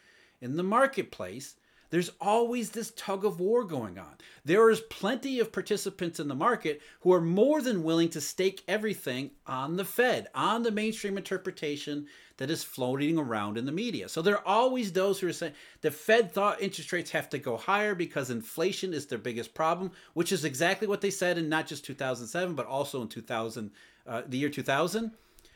in 0.40 0.56
the 0.56 0.62
marketplace, 0.62 1.56
there's 1.94 2.10
always 2.20 2.70
this 2.70 2.92
tug 2.96 3.25
of 3.25 3.38
war 3.38 3.62
going 3.62 4.00
on. 4.00 4.16
There 4.44 4.69
is 4.69 4.81
plenty 4.81 5.38
of 5.38 5.52
participants 5.52 6.19
in 6.19 6.26
the 6.26 6.34
market 6.34 6.82
who 7.02 7.12
are 7.12 7.20
more 7.20 7.62
than 7.62 7.84
willing 7.84 8.08
to 8.10 8.20
stake 8.20 8.64
everything 8.66 9.31
on 9.46 9.76
the 9.76 9.84
Fed, 9.84 10.26
on 10.34 10.64
the 10.64 10.72
mainstream 10.72 11.16
interpretation 11.16 12.06
that 12.38 12.50
is 12.50 12.64
floating 12.64 13.16
around 13.16 13.56
in 13.56 13.64
the 13.64 13.70
media. 13.70 14.09
So 14.09 14.23
there 14.23 14.38
are 14.38 14.44
always 14.44 14.90
those 14.92 15.20
who 15.20 15.28
are 15.28 15.32
saying 15.32 15.52
the 15.82 15.92
Fed 15.92 16.32
thought 16.32 16.61
interest 16.61 16.92
rates 16.92 17.12
have 17.12 17.28
to 17.30 17.38
go 17.38 17.56
higher 17.56 17.94
because 17.94 18.28
inflation 18.28 18.92
is 18.92 19.06
their 19.06 19.18
biggest 19.18 19.54
problem, 19.54 19.92
which 20.14 20.32
is 20.32 20.44
exactly 20.44 20.88
what 20.88 21.00
they 21.00 21.11
said 21.11 21.38
in 21.38 21.49
not 21.49 21.68
just 21.68 21.85
2007 21.85 22.56
but 22.56 22.66
also 22.66 23.02
in 23.02 23.09
2000, 23.09 23.70
uh, 24.09 24.23
the 24.26 24.38
year 24.38 24.50
2000. 24.50 25.12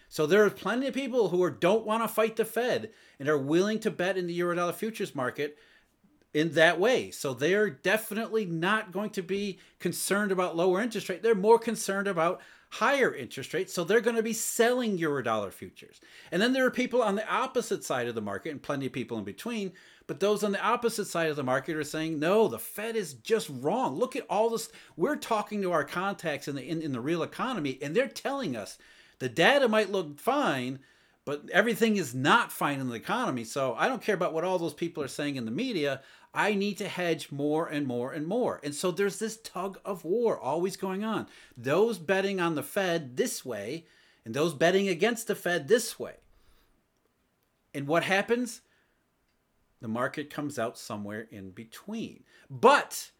So 0.08 0.26
there 0.26 0.44
are 0.44 0.50
plenty 0.50 0.86
of 0.88 0.94
people 0.94 1.28
who 1.28 1.42
are, 1.42 1.50
don't 1.50 1.86
want 1.86 2.02
to 2.02 2.08
fight 2.08 2.36
the 2.36 2.44
Fed 2.44 2.90
and 3.18 3.28
are 3.28 3.38
willing 3.38 3.78
to 3.80 3.90
bet 3.90 4.16
in 4.16 4.26
the 4.26 4.38
eurodollar 4.38 4.74
futures 4.74 5.14
market 5.14 5.58
in 6.34 6.52
that 6.52 6.80
way. 6.80 7.10
So 7.10 7.34
they're 7.34 7.70
definitely 7.70 8.44
not 8.44 8.92
going 8.92 9.10
to 9.10 9.22
be 9.22 9.58
concerned 9.78 10.32
about 10.32 10.56
lower 10.56 10.80
interest 10.80 11.08
rate. 11.08 11.22
They're 11.22 11.34
more 11.34 11.58
concerned 11.58 12.08
about 12.08 12.40
higher 12.70 13.14
interest 13.14 13.54
rates. 13.54 13.72
So 13.72 13.82
they're 13.82 14.00
going 14.00 14.16
to 14.16 14.22
be 14.22 14.34
selling 14.34 14.98
eurodollar 14.98 15.52
futures. 15.52 16.00
And 16.30 16.40
then 16.40 16.52
there 16.52 16.66
are 16.66 16.70
people 16.70 17.02
on 17.02 17.14
the 17.14 17.28
opposite 17.32 17.82
side 17.82 18.08
of 18.08 18.14
the 18.14 18.20
market 18.20 18.50
and 18.50 18.62
plenty 18.62 18.86
of 18.86 18.92
people 18.92 19.18
in 19.18 19.24
between. 19.24 19.72
But 20.06 20.20
those 20.20 20.44
on 20.44 20.52
the 20.52 20.62
opposite 20.62 21.06
side 21.06 21.30
of 21.30 21.36
the 21.36 21.42
market 21.42 21.76
are 21.76 21.84
saying, 21.84 22.18
no, 22.18 22.48
the 22.48 22.58
Fed 22.58 22.96
is 22.96 23.14
just 23.14 23.50
wrong. 23.60 23.98
Look 23.98 24.16
at 24.16 24.26
all 24.28 24.50
this. 24.50 24.70
We're 24.96 25.16
talking 25.16 25.62
to 25.62 25.72
our 25.72 25.84
contacts 25.84 26.48
in 26.48 26.56
the 26.56 26.62
in, 26.62 26.82
in 26.82 26.92
the 26.92 27.00
real 27.00 27.22
economy, 27.22 27.78
and 27.82 27.94
they're 27.94 28.08
telling 28.08 28.56
us 28.56 28.78
the 29.18 29.28
data 29.28 29.68
might 29.68 29.90
look 29.90 30.18
fine, 30.18 30.80
but 31.24 31.48
everything 31.52 31.96
is 31.96 32.14
not 32.14 32.52
fine 32.52 32.80
in 32.80 32.88
the 32.88 32.94
economy. 32.94 33.44
So 33.44 33.74
I 33.76 33.88
don't 33.88 34.02
care 34.02 34.14
about 34.14 34.32
what 34.32 34.44
all 34.44 34.58
those 34.58 34.74
people 34.74 35.02
are 35.02 35.08
saying 35.08 35.36
in 35.36 35.44
the 35.44 35.50
media. 35.50 36.02
I 36.32 36.54
need 36.54 36.78
to 36.78 36.88
hedge 36.88 37.30
more 37.30 37.66
and 37.66 37.86
more 37.86 38.12
and 38.12 38.26
more. 38.26 38.60
And 38.62 38.74
so 38.74 38.90
there's 38.90 39.18
this 39.18 39.38
tug 39.38 39.80
of 39.84 40.04
war 40.04 40.38
always 40.38 40.76
going 40.76 41.04
on. 41.04 41.26
Those 41.56 41.98
betting 41.98 42.40
on 42.40 42.54
the 42.54 42.62
Fed 42.62 43.16
this 43.16 43.44
way 43.44 43.84
and 44.24 44.34
those 44.34 44.54
betting 44.54 44.88
against 44.88 45.26
the 45.26 45.34
Fed 45.34 45.68
this 45.68 45.98
way. 45.98 46.16
And 47.74 47.86
what 47.86 48.04
happens? 48.04 48.62
The 49.80 49.88
market 49.88 50.30
comes 50.30 50.58
out 50.58 50.78
somewhere 50.78 51.28
in 51.30 51.50
between. 51.50 52.24
But 52.50 53.10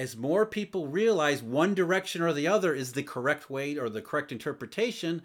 as 0.00 0.16
more 0.16 0.46
people 0.46 0.86
realize 0.86 1.42
one 1.42 1.74
direction 1.74 2.22
or 2.22 2.32
the 2.32 2.48
other 2.48 2.74
is 2.74 2.94
the 2.94 3.02
correct 3.02 3.50
way 3.50 3.76
or 3.76 3.90
the 3.90 4.00
correct 4.00 4.32
interpretation, 4.32 5.20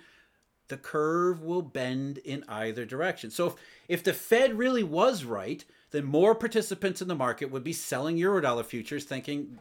the 0.67 0.75
curve 0.75 1.41
will 1.41 1.61
bend 1.61 2.17
in 2.17 2.43
either 2.49 2.83
direction. 2.83 3.31
So 3.31 3.47
if, 3.47 3.53
if 3.87 4.03
the 4.03 4.11
Fed 4.11 4.57
really 4.57 4.83
was 4.83 5.23
right, 5.23 5.63
then 5.91 6.03
more 6.03 6.35
participants 6.35 7.01
in 7.01 7.07
the 7.07 7.15
market 7.15 7.51
would 7.51 7.63
be 7.63 7.71
selling 7.71 8.17
eurodollar 8.17 8.65
futures 8.65 9.05
thinking 9.05 9.59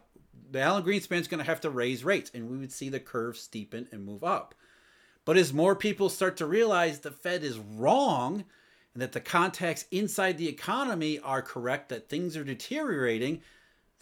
the 0.50 0.60
Alan 0.60 0.82
Greenspan's 0.82 1.28
going 1.28 1.38
to 1.38 1.44
have 1.44 1.60
to 1.60 1.70
raise 1.70 2.02
rates, 2.02 2.32
and 2.34 2.50
we 2.50 2.56
would 2.56 2.72
see 2.72 2.88
the 2.88 2.98
curve 2.98 3.36
steepen 3.36 3.92
and 3.92 4.04
move 4.04 4.24
up. 4.24 4.52
But 5.24 5.36
as 5.36 5.52
more 5.52 5.76
people 5.76 6.08
start 6.08 6.36
to 6.38 6.46
realize 6.46 6.98
the 6.98 7.12
Fed 7.12 7.44
is 7.44 7.58
wrong 7.58 8.44
and 8.94 9.00
that 9.00 9.12
the 9.12 9.20
contacts 9.20 9.84
inside 9.92 10.38
the 10.38 10.48
economy 10.48 11.20
are 11.20 11.40
correct, 11.40 11.88
that 11.90 12.08
things 12.08 12.36
are 12.36 12.42
deteriorating, 12.42 13.42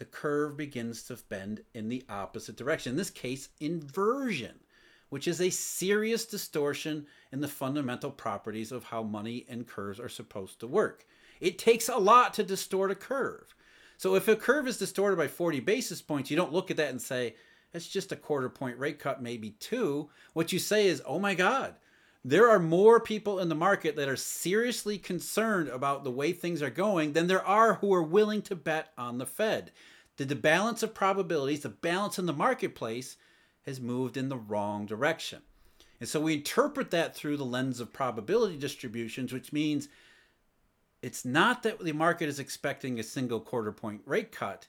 the 0.03 0.07
curve 0.07 0.57
begins 0.57 1.05
to 1.05 1.17
bend 1.29 1.61
in 1.75 1.89
the 1.89 2.03
opposite 2.09 2.57
direction. 2.57 2.91
In 2.91 2.97
this 2.97 3.09
case, 3.09 3.51
inversion, 3.61 4.59
which 5.11 5.29
is 5.29 5.41
a 5.41 5.49
serious 5.49 6.27
distortion 6.27 7.07
in 7.31 7.41
the 7.41 7.47
fundamental 7.47 8.11
properties 8.11 8.73
of 8.73 8.83
how 8.83 9.05
money 9.05 9.47
and 9.49 9.65
curves 9.65 10.01
are 10.01 10.09
supposed 10.09 10.59
to 10.59 10.67
work. 10.67 11.07
It 11.41 11.57
takes 11.57 11.89
a 11.89 11.99
lot 11.99 12.35
to 12.35 12.43
distort 12.43 12.91
a 12.91 12.97
curve. 12.97 13.55
So 13.97 14.17
if 14.17 14.27
a 14.27 14.35
curve 14.35 14.67
is 14.67 14.77
distorted 14.77 15.19
by 15.19 15.29
40 15.29 15.61
basis 15.61 16.03
points, 16.03 16.33
you 16.33 16.37
don't 16.37 16.53
look 16.53 16.73
at 16.73 16.79
that 16.79 16.91
and 16.91 17.01
say, 17.01 17.37
it's 17.73 17.87
just 17.87 18.11
a 18.11 18.17
quarter 18.17 18.49
point 18.49 18.81
rate 18.81 18.99
cut, 18.99 19.23
maybe 19.23 19.51
two. 19.51 20.11
What 20.33 20.53
you 20.53 20.59
say 20.59 20.89
is, 20.89 21.01
oh 21.07 21.21
my 21.21 21.37
God, 21.37 21.77
there 22.25 22.49
are 22.49 22.61
more 22.61 23.01
people 23.01 23.41
in 23.41 23.49
the 23.49 23.55
market 23.55 23.97
that 23.97 24.09
are 24.09 24.17
seriously 24.17 24.97
concerned 24.97 25.69
about 25.69 26.05
the 26.05 26.11
way 26.11 26.33
things 26.33 26.63
are 26.63 26.71
going 26.71 27.13
than 27.13 27.27
there 27.27 27.45
are 27.45 27.75
who 27.75 27.93
are 27.93 28.03
willing 28.03 28.43
to 28.43 28.55
bet 28.55 28.93
on 28.97 29.19
the 29.19 29.27
Fed. 29.27 29.73
The, 30.17 30.25
the 30.25 30.37
balance 30.37 30.83
of 30.83 30.95
probabilities, 30.95 31.61
the 31.61 31.69
balance 31.69 32.19
in 32.19 32.27
the 32.27 32.33
marketplace, 32.33 33.17
has 33.67 33.81
moved 33.81 34.17
in 34.17 34.29
the 34.29 34.37
wrong 34.37 34.87
direction. 34.87 35.43
And 35.99 36.09
so 36.09 36.21
we 36.21 36.35
interpret 36.35 36.91
that 36.91 37.15
through 37.15 37.37
the 37.37 37.45
lens 37.45 37.81
of 37.81 37.93
probability 37.93 38.57
distributions, 38.57 39.33
which 39.33 39.53
means 39.53 39.89
it's 41.01 41.25
not 41.25 41.63
that 41.65 41.81
the 41.81 41.93
market 41.93 42.29
is 42.29 42.39
expecting 42.39 42.99
a 42.99 43.05
single 43.05 43.41
quarter 43.41 43.73
point 43.73 44.03
rate 44.07 44.31
cut 44.31 44.67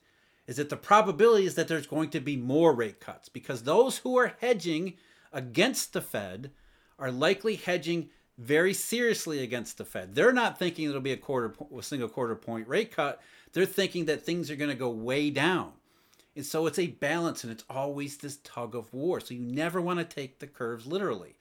is 0.48 0.58
that 0.58 0.70
the 0.70 0.78
probability 0.78 1.46
is 1.46 1.56
that 1.56 1.68
there's 1.68 1.88
going 1.88 2.10
to 2.10 2.20
be 2.20 2.36
more 2.36 2.74
rate 2.74 3.00
cuts 3.00 3.30
because 3.30 3.64
those 3.64 4.00
who 4.00 4.18
are 4.18 4.36
hedging 4.42 4.96
against 5.32 5.94
the 5.94 6.02
Fed 6.02 6.52
are 7.00 7.12
likely 7.12 7.56
hedging 7.56 8.10
very 8.38 8.74
seriously 8.74 9.44
against 9.44 9.78
the 9.78 9.86
Fed. 9.86 10.16
They're 10.16 10.34
not 10.34 10.58
thinking 10.58 10.90
it'll 10.90 11.02
be 11.02 11.12
a 11.12 11.18
quarter 11.18 11.54
a 11.78 11.84
single 11.84 12.10
quarter 12.10 12.36
point 12.36 12.68
rate 12.68 12.92
cut. 12.92 13.22
They're 13.54 13.66
thinking 13.66 14.06
that 14.06 14.24
things 14.24 14.50
are 14.50 14.56
going 14.56 14.72
to 14.72 14.76
go 14.76 14.90
way 14.90 15.30
down. 15.30 15.74
And 16.36 16.46
so 16.46 16.66
it's 16.66 16.80
a 16.80 16.88
balance 16.88 17.44
and 17.44 17.54
it's 17.54 17.66
always 17.70 18.18
this 18.18 18.38
tug 18.38 18.74
of 18.76 18.92
war. 18.92 19.20
So 19.20 19.36
you 19.36 19.42
never 19.42 19.80
want 19.80 20.00
to 20.00 20.06
take 20.06 20.40
the 20.40 20.48
curves 20.48 20.88
literally. 20.88 21.36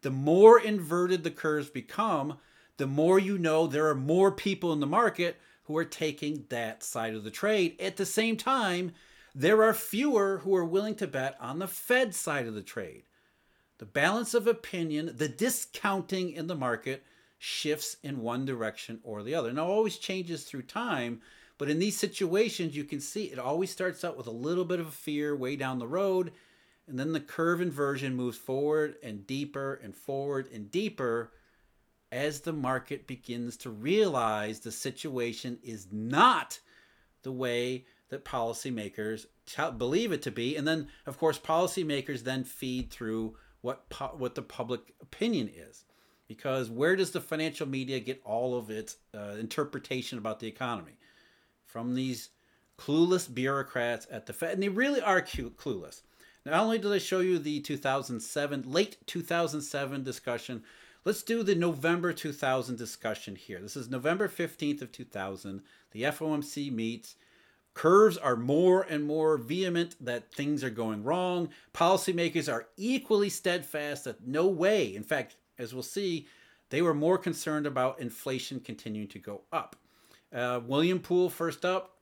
The 0.00 0.10
more 0.10 0.58
inverted 0.58 1.22
the 1.22 1.30
curves 1.30 1.68
become, 1.68 2.38
the 2.78 2.86
more 2.86 3.18
you 3.18 3.36
know 3.36 3.66
there 3.66 3.88
are 3.88 3.94
more 3.94 4.32
people 4.32 4.72
in 4.72 4.80
the 4.80 4.86
market 4.86 5.38
who 5.64 5.76
are 5.76 5.84
taking 5.84 6.46
that 6.48 6.82
side 6.82 7.14
of 7.14 7.24
the 7.24 7.30
trade. 7.30 7.76
At 7.78 7.96
the 7.96 8.06
same 8.06 8.36
time, 8.36 8.92
there 9.34 9.62
are 9.62 9.74
fewer 9.74 10.38
who 10.38 10.54
are 10.56 10.64
willing 10.64 10.94
to 10.96 11.06
bet 11.06 11.36
on 11.40 11.58
the 11.58 11.68
Fed 11.68 12.14
side 12.14 12.46
of 12.46 12.54
the 12.54 12.62
trade. 12.62 13.02
The 13.78 13.86
balance 13.86 14.34
of 14.34 14.46
opinion, 14.46 15.12
the 15.16 15.28
discounting 15.28 16.32
in 16.32 16.48
the 16.48 16.54
market 16.54 17.04
shifts 17.38 17.96
in 18.02 18.20
one 18.20 18.44
direction 18.44 19.00
or 19.04 19.22
the 19.22 19.34
other. 19.34 19.52
Now, 19.52 19.66
always 19.66 19.98
changes 19.98 20.42
through 20.42 20.62
time, 20.62 21.20
but 21.56 21.70
in 21.70 21.78
these 21.78 21.96
situations, 21.96 22.76
you 22.76 22.84
can 22.84 23.00
see 23.00 23.24
it 23.24 23.38
always 23.38 23.70
starts 23.70 24.04
out 24.04 24.16
with 24.16 24.26
a 24.26 24.32
little 24.32 24.64
bit 24.64 24.80
of 24.80 24.92
fear 24.92 25.36
way 25.36 25.54
down 25.54 25.78
the 25.78 25.86
road, 25.86 26.32
and 26.88 26.98
then 26.98 27.12
the 27.12 27.20
curve 27.20 27.60
inversion 27.60 28.16
moves 28.16 28.36
forward 28.36 28.96
and 29.02 29.26
deeper 29.26 29.74
and 29.82 29.94
forward 29.94 30.48
and 30.52 30.70
deeper 30.70 31.32
as 32.10 32.40
the 32.40 32.52
market 32.52 33.06
begins 33.06 33.56
to 33.58 33.70
realize 33.70 34.60
the 34.60 34.72
situation 34.72 35.58
is 35.62 35.88
not 35.92 36.58
the 37.22 37.32
way 37.32 37.84
that 38.08 38.24
policymakers 38.24 39.26
t- 39.46 39.70
believe 39.76 40.12
it 40.12 40.22
to 40.22 40.30
be. 40.30 40.56
And 40.56 40.66
then, 40.66 40.88
of 41.06 41.18
course, 41.18 41.38
policymakers 41.38 42.20
then 42.24 42.44
feed 42.44 42.90
through 42.90 43.36
what, 43.60 43.84
what 44.16 44.34
the 44.34 44.42
public 44.42 44.94
opinion 45.00 45.50
is. 45.54 45.84
Because 46.26 46.68
where 46.68 46.94
does 46.94 47.12
the 47.12 47.20
financial 47.20 47.66
media 47.66 48.00
get 48.00 48.20
all 48.24 48.56
of 48.56 48.70
its 48.70 48.96
uh, 49.14 49.36
interpretation 49.38 50.18
about 50.18 50.40
the 50.40 50.46
economy? 50.46 50.98
From 51.64 51.94
these 51.94 52.30
clueless 52.78 53.32
bureaucrats 53.32 54.06
at 54.10 54.26
the 54.26 54.32
Fed. 54.32 54.54
And 54.54 54.62
they 54.62 54.68
really 54.68 55.00
are 55.00 55.20
cute, 55.22 55.56
clueless. 55.56 56.02
Not 56.44 56.60
only 56.60 56.78
did 56.78 56.92
I 56.92 56.98
show 56.98 57.20
you 57.20 57.38
the 57.38 57.60
2007, 57.60 58.70
late 58.70 58.98
2007 59.06 60.02
discussion 60.04 60.62
Let's 61.08 61.22
do 61.22 61.42
the 61.42 61.54
November 61.54 62.12
2000 62.12 62.76
discussion 62.76 63.36
here. 63.36 63.60
This 63.60 63.76
is 63.76 63.88
November 63.88 64.28
15th 64.28 64.82
of 64.82 64.92
2000. 64.92 65.62
The 65.92 66.02
FOMC 66.02 66.70
meets. 66.70 67.16
Curves 67.78 68.16
are 68.16 68.34
more 68.34 68.82
and 68.82 69.04
more 69.04 69.38
vehement 69.38 69.94
that 70.00 70.32
things 70.32 70.64
are 70.64 70.68
going 70.68 71.04
wrong. 71.04 71.50
Policymakers 71.72 72.52
are 72.52 72.66
equally 72.76 73.28
steadfast 73.28 74.02
that 74.02 74.26
no 74.26 74.48
way, 74.48 74.96
in 74.96 75.04
fact, 75.04 75.36
as 75.58 75.72
we'll 75.72 75.84
see, 75.84 76.26
they 76.70 76.82
were 76.82 76.92
more 76.92 77.16
concerned 77.16 77.68
about 77.68 78.00
inflation 78.00 78.58
continuing 78.58 79.06
to 79.06 79.20
go 79.20 79.42
up. 79.52 79.76
Uh, 80.34 80.58
William 80.66 80.98
Poole, 80.98 81.30
first 81.30 81.64
up, 81.64 81.98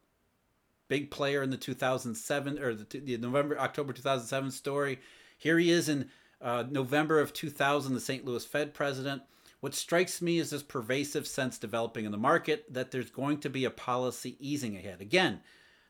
big 0.88 1.10
player 1.10 1.42
in 1.42 1.50
the 1.50 1.58
2007 1.58 2.58
or 2.58 2.72
the, 2.72 2.98
the 2.98 3.18
November 3.18 3.60
October 3.60 3.92
2007 3.92 4.52
story. 4.52 4.98
Here 5.36 5.58
he 5.58 5.70
is 5.70 5.90
in 5.90 6.08
uh, 6.40 6.64
November 6.70 7.20
of 7.20 7.34
2000, 7.34 7.92
the 7.92 8.00
St. 8.00 8.24
Louis 8.24 8.46
Fed 8.46 8.72
president. 8.72 9.20
What 9.60 9.74
strikes 9.74 10.22
me 10.22 10.38
is 10.38 10.48
this 10.48 10.62
pervasive 10.62 11.26
sense 11.26 11.58
developing 11.58 12.06
in 12.06 12.12
the 12.12 12.16
market 12.16 12.72
that 12.72 12.92
there's 12.92 13.10
going 13.10 13.40
to 13.40 13.50
be 13.50 13.66
a 13.66 13.70
policy 13.70 14.38
easing 14.40 14.74
ahead. 14.74 15.02
Again, 15.02 15.42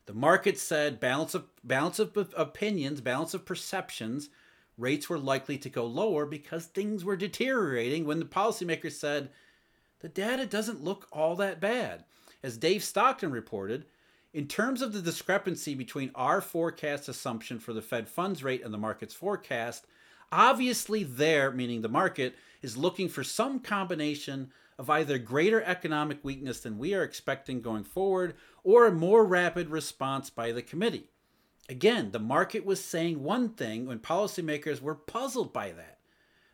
the 0.07 0.13
market 0.13 0.57
said 0.57 0.99
balance 0.99 1.35
of 1.35 1.45
balance 1.63 1.99
of 1.99 2.33
opinions, 2.35 2.99
balance 2.99 3.33
of 3.33 3.45
perceptions, 3.45 4.29
rates 4.77 5.09
were 5.09 5.19
likely 5.19 5.57
to 5.59 5.69
go 5.69 5.85
lower 5.85 6.25
because 6.25 6.65
things 6.65 7.05
were 7.05 7.15
deteriorating 7.15 8.05
when 8.05 8.19
the 8.19 8.25
policymakers 8.25 8.93
said 8.93 9.29
the 9.99 10.09
data 10.09 10.45
doesn't 10.45 10.83
look 10.83 11.07
all 11.11 11.35
that 11.35 11.61
bad. 11.61 12.03
As 12.41 12.57
Dave 12.57 12.83
Stockton 12.83 13.31
reported, 13.31 13.85
in 14.33 14.47
terms 14.47 14.81
of 14.81 14.93
the 14.93 15.01
discrepancy 15.01 15.75
between 15.75 16.11
our 16.15 16.41
forecast 16.41 17.07
assumption 17.07 17.59
for 17.59 17.73
the 17.73 17.81
Fed 17.81 18.09
funds 18.09 18.43
rate 18.43 18.63
and 18.63 18.73
the 18.73 18.77
market's 18.77 19.13
forecast, 19.13 19.85
Obviously, 20.31 21.03
there, 21.03 21.51
meaning 21.51 21.81
the 21.81 21.89
market, 21.89 22.35
is 22.61 22.75
looking 22.75 23.07
for 23.07 23.23
some 23.23 23.59
combination 23.59 24.51
of 24.77 24.89
either 24.89 25.17
greater 25.17 25.61
economic 25.63 26.23
weakness 26.23 26.59
than 26.59 26.77
we 26.77 26.93
are 26.93 27.03
expecting 27.03 27.61
going 27.61 27.83
forward 27.83 28.35
or 28.63 28.85
a 28.85 28.91
more 28.91 29.25
rapid 29.25 29.69
response 29.69 30.29
by 30.29 30.51
the 30.51 30.61
committee. 30.61 31.09
Again, 31.69 32.11
the 32.11 32.19
market 32.19 32.65
was 32.65 32.83
saying 32.83 33.23
one 33.23 33.49
thing 33.49 33.85
when 33.85 33.99
policymakers 33.99 34.81
were 34.81 34.95
puzzled 34.95 35.51
by 35.51 35.71
that. 35.71 35.99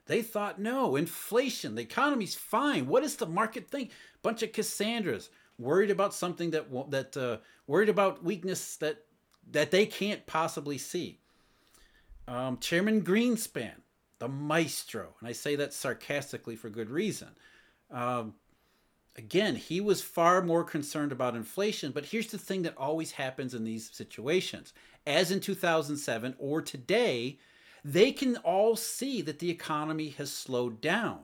They 0.06 0.22
thought, 0.22 0.60
no, 0.60 0.96
inflation, 0.96 1.76
the 1.76 1.82
economy's 1.82 2.36
fine. 2.36 2.88
What 2.88 3.04
does 3.04 3.16
the 3.16 3.26
market 3.26 3.70
think? 3.70 3.92
Bunch 4.22 4.44
of 4.44 4.52
Cassandras 4.52 5.30
worried 5.58 5.92
about 5.92 6.14
something 6.14 6.52
that 6.52 6.66
that 6.90 7.16
uh, 7.16 7.38
worried 7.68 7.90
about 7.90 8.24
weakness 8.24 8.76
that 8.78 9.06
that 9.52 9.72
they 9.72 9.86
can't 9.86 10.26
possibly 10.26 10.78
see. 10.78 11.20
Um, 12.28 12.58
Chairman 12.58 13.02
Greenspan, 13.02 13.76
the 14.20 14.28
maestro, 14.28 15.16
and 15.20 15.28
I 15.28 15.34
say 15.34 15.56
that 15.58 15.74
sarcastically 15.74 16.56
for 16.56 16.70
good 16.70 16.90
reason. 16.90 17.30
Um, 17.94 18.34
again, 19.16 19.56
he 19.56 19.80
was 19.80 20.02
far 20.02 20.42
more 20.42 20.64
concerned 20.64 21.12
about 21.12 21.36
inflation, 21.36 21.92
but 21.92 22.06
here's 22.06 22.32
the 22.32 22.38
thing 22.38 22.64
that 22.64 22.78
always 22.78 23.12
happens 23.12 23.54
in 23.54 23.64
these 23.64 23.90
situations. 23.92 24.74
As 25.06 25.32
in 25.32 25.40
2007 25.40 26.36
or 26.40 26.62
today, 26.62 27.38
they 27.86 28.12
can 28.12 28.38
all 28.38 28.76
see 28.76 29.22
that 29.22 29.40
the 29.40 29.52
economy 29.52 30.10
has 30.10 30.32
slowed 30.32 30.82
down. 30.82 31.20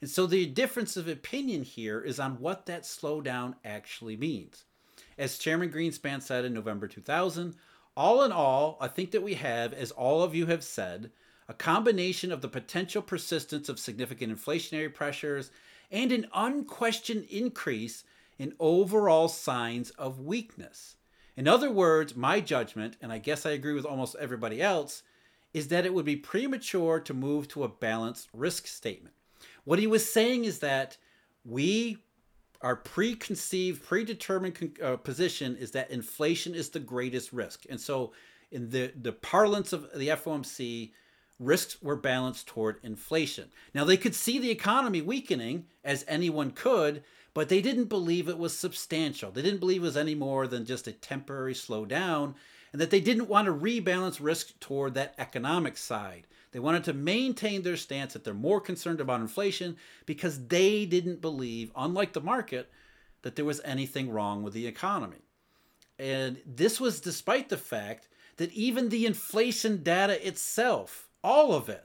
And 0.00 0.10
so 0.10 0.26
the 0.26 0.46
difference 0.46 0.96
of 0.96 1.08
opinion 1.08 1.62
here 1.62 2.00
is 2.00 2.20
on 2.20 2.40
what 2.40 2.66
that 2.66 2.82
slowdown 2.82 3.54
actually 3.64 4.16
means. 4.16 4.64
As 5.18 5.38
Chairman 5.38 5.70
Greenspan 5.70 6.22
said 6.22 6.44
in 6.44 6.52
November 6.52 6.86
2000, 6.86 7.54
all 7.96 8.22
in 8.22 8.30
all, 8.30 8.76
I 8.80 8.88
think 8.88 9.10
that 9.12 9.22
we 9.22 9.34
have, 9.34 9.72
as 9.72 9.90
all 9.90 10.22
of 10.22 10.34
you 10.34 10.46
have 10.46 10.62
said, 10.62 11.10
a 11.48 11.54
combination 11.54 12.30
of 12.30 12.42
the 12.42 12.48
potential 12.48 13.00
persistence 13.00 13.68
of 13.68 13.78
significant 13.78 14.36
inflationary 14.36 14.92
pressures 14.92 15.50
and 15.90 16.12
an 16.12 16.26
unquestioned 16.34 17.24
increase 17.30 18.04
in 18.38 18.54
overall 18.58 19.28
signs 19.28 19.90
of 19.90 20.20
weakness. 20.20 20.96
In 21.36 21.46
other 21.46 21.70
words, 21.70 22.16
my 22.16 22.40
judgment, 22.40 22.96
and 23.00 23.12
I 23.12 23.18
guess 23.18 23.44
I 23.44 23.50
agree 23.50 23.74
with 23.74 23.84
almost 23.84 24.16
everybody 24.16 24.62
else, 24.62 25.02
is 25.52 25.68
that 25.68 25.86
it 25.86 25.94
would 25.94 26.04
be 26.04 26.16
premature 26.16 27.00
to 27.00 27.14
move 27.14 27.48
to 27.48 27.64
a 27.64 27.68
balanced 27.68 28.28
risk 28.32 28.66
statement. 28.66 29.14
What 29.64 29.78
he 29.78 29.86
was 29.86 30.10
saying 30.10 30.44
is 30.44 30.58
that 30.60 30.96
we 31.44 31.98
our 32.62 32.76
preconceived, 32.76 33.84
predetermined 33.84 34.78
uh, 34.82 34.96
position 34.96 35.56
is 35.56 35.72
that 35.72 35.90
inflation 35.90 36.54
is 36.54 36.70
the 36.70 36.80
greatest 36.80 37.32
risk. 37.32 37.64
And 37.68 37.80
so, 37.80 38.12
in 38.50 38.70
the, 38.70 38.92
the 39.00 39.12
parlance 39.12 39.72
of 39.72 39.88
the 39.94 40.08
FOMC, 40.08 40.92
risks 41.38 41.82
were 41.82 41.96
balanced 41.96 42.46
toward 42.46 42.78
inflation. 42.82 43.50
Now, 43.74 43.84
they 43.84 43.96
could 43.96 44.14
see 44.14 44.38
the 44.38 44.50
economy 44.50 45.02
weakening, 45.02 45.66
as 45.84 46.04
anyone 46.08 46.50
could, 46.50 47.02
but 47.34 47.48
they 47.48 47.60
didn't 47.60 47.84
believe 47.86 48.28
it 48.28 48.38
was 48.38 48.56
substantial. 48.56 49.30
They 49.30 49.42
didn't 49.42 49.60
believe 49.60 49.82
it 49.82 49.86
was 49.86 49.96
any 49.96 50.14
more 50.14 50.46
than 50.46 50.64
just 50.64 50.86
a 50.86 50.92
temporary 50.92 51.54
slowdown. 51.54 52.34
and 52.72 52.80
that 52.80 52.90
they 52.90 53.00
didn't 53.00 53.28
want 53.28 53.46
to 53.46 53.52
rebalance 53.52 54.18
risk 54.20 54.58
toward 54.60 54.92
that 54.94 55.14
economic 55.18 55.78
side. 55.78 56.26
They 56.52 56.58
wanted 56.58 56.84
to 56.84 56.92
maintain 56.92 57.62
their 57.62 57.76
stance 57.76 58.12
that 58.12 58.24
they're 58.24 58.34
more 58.34 58.60
concerned 58.60 59.00
about 59.00 59.20
inflation 59.20 59.76
because 60.04 60.48
they 60.48 60.84
didn't 60.84 61.20
believe, 61.20 61.70
unlike 61.76 62.12
the 62.12 62.20
market, 62.20 62.70
that 63.22 63.36
there 63.36 63.44
was 63.44 63.60
anything 63.64 64.10
wrong 64.10 64.42
with 64.42 64.52
the 64.52 64.66
economy. 64.66 65.22
And 65.98 66.38
this 66.44 66.78
was 66.80 67.00
despite 67.00 67.48
the 67.48 67.56
fact 67.56 68.08
that 68.36 68.52
even 68.52 68.90
the 68.90 69.06
inflation 69.06 69.82
data 69.82 70.26
itself, 70.26 71.05
all 71.26 71.52
of 71.52 71.68
it, 71.68 71.84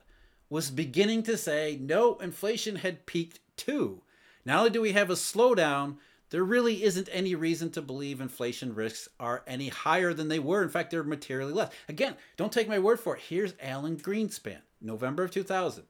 was 0.52 0.70
beginning 0.70 1.24
to 1.24 1.36
say 1.36 1.80
no, 1.82 2.16
inflation 2.18 2.76
had 2.76 3.08
peaked 3.08 3.40
too. 3.58 4.04
Not 4.46 4.60
only 4.60 4.70
do 4.70 4.82
we 4.82 4.92
have 4.92 5.10
a 5.10 5.14
slowdown, 5.14 5.96
there 6.30 6.44
really 6.44 6.84
isn't 6.84 7.10
any 7.12 7.34
reason 7.34 7.72
to 7.72 7.82
believe 7.82 8.22
inflation 8.22 8.76
risks 8.76 9.10
are 9.20 9.44
any 9.48 9.70
higher 9.70 10.14
than 10.14 10.28
they 10.28 10.38
were. 10.38 10.62
In 10.62 10.70
fact, 10.70 10.92
they're 10.92 11.04
materially 11.04 11.54
less. 11.54 11.72
Again, 11.90 12.16
don't 12.38 12.52
take 12.54 12.70
my 12.70 12.78
word 12.78 13.00
for 13.00 13.16
it. 13.16 13.24
Here's 13.28 13.56
Alan 13.60 13.98
Greenspan, 13.98 14.60
November 14.80 15.24
of 15.24 15.32
2000. 15.32 15.86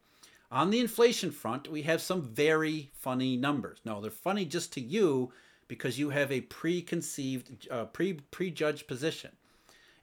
On 0.50 0.70
the 0.70 0.80
inflation 0.80 1.32
front, 1.32 1.70
we 1.70 1.82
have 1.82 2.02
some 2.02 2.22
very 2.22 2.92
funny 2.94 3.36
numbers. 3.36 3.80
No, 3.84 4.00
they're 4.00 4.12
funny 4.12 4.46
just 4.46 4.72
to 4.74 4.82
you 4.82 5.34
because 5.68 6.00
you 6.00 6.10
have 6.12 6.32
a 6.32 6.42
preconceived, 6.42 7.68
uh, 7.70 7.86
pre 7.86 8.14
prejudged 8.14 8.88
position. 8.88 9.32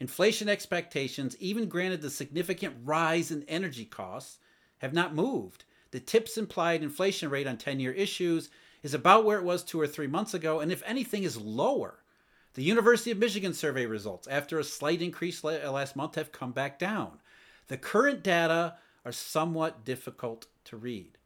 Inflation 0.00 0.48
expectations, 0.48 1.36
even 1.40 1.68
granted 1.68 2.02
the 2.02 2.10
significant 2.10 2.76
rise 2.84 3.30
in 3.30 3.42
energy 3.48 3.84
costs, 3.84 4.38
have 4.78 4.92
not 4.92 5.14
moved. 5.14 5.64
The 5.90 6.00
TIPS 6.00 6.36
implied 6.36 6.82
inflation 6.82 7.30
rate 7.30 7.46
on 7.46 7.56
10 7.56 7.80
year 7.80 7.92
issues 7.92 8.50
is 8.82 8.94
about 8.94 9.24
where 9.24 9.38
it 9.38 9.44
was 9.44 9.64
two 9.64 9.80
or 9.80 9.86
three 9.86 10.06
months 10.06 10.34
ago, 10.34 10.60
and 10.60 10.70
if 10.70 10.82
anything, 10.86 11.24
is 11.24 11.36
lower. 11.36 11.98
The 12.54 12.62
University 12.62 13.10
of 13.10 13.18
Michigan 13.18 13.54
survey 13.54 13.86
results, 13.86 14.28
after 14.28 14.58
a 14.58 14.64
slight 14.64 15.02
increase 15.02 15.44
uh, 15.44 15.70
last 15.72 15.96
month, 15.96 16.14
have 16.14 16.32
come 16.32 16.52
back 16.52 16.78
down. 16.78 17.18
The 17.68 17.76
current 17.76 18.22
data 18.22 18.76
are 19.04 19.12
somewhat 19.12 19.84
difficult 19.84 20.46
to 20.64 20.76
read. 20.76 21.18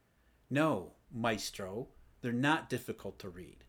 No, 0.49 0.93
maestro, 1.11 1.87
they're 2.21 2.31
not 2.31 2.69
difficult 2.69 3.19
to 3.19 3.29
read. 3.29 3.63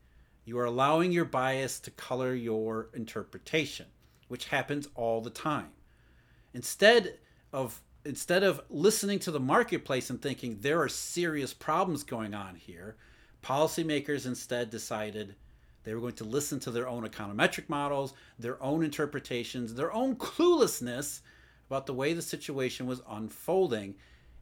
You 0.44 0.58
are 0.58 0.64
allowing 0.64 1.10
your 1.12 1.24
bias 1.24 1.80
to 1.80 1.90
color 1.90 2.34
your 2.34 2.90
interpretation, 2.94 3.86
which 4.28 4.46
happens 4.46 4.88
all 4.94 5.20
the 5.20 5.30
time. 5.30 5.70
Instead 6.52 7.18
of 7.52 7.80
instead 8.04 8.42
of 8.42 8.60
listening 8.68 9.18
to 9.18 9.30
the 9.30 9.40
marketplace 9.40 10.10
and 10.10 10.20
thinking 10.20 10.58
there 10.60 10.80
are 10.80 10.88
serious 10.88 11.54
problems 11.54 12.02
going 12.02 12.34
on 12.34 12.54
here, 12.54 12.96
policymakers 13.42 14.26
instead 14.26 14.70
decided 14.70 15.34
they 15.84 15.94
were 15.94 16.00
going 16.00 16.14
to 16.14 16.24
listen 16.24 16.60
to 16.60 16.70
their 16.70 16.88
own 16.88 17.06
econometric 17.06 17.68
models, 17.68 18.14
their 18.38 18.62
own 18.62 18.82
interpretations, 18.82 19.74
their 19.74 19.92
own 19.92 20.16
cluelessness 20.16 21.20
about 21.68 21.86
the 21.86 21.94
way 21.94 22.12
the 22.12 22.22
situation 22.22 22.86
was 22.86 23.02
unfolding. 23.08 23.94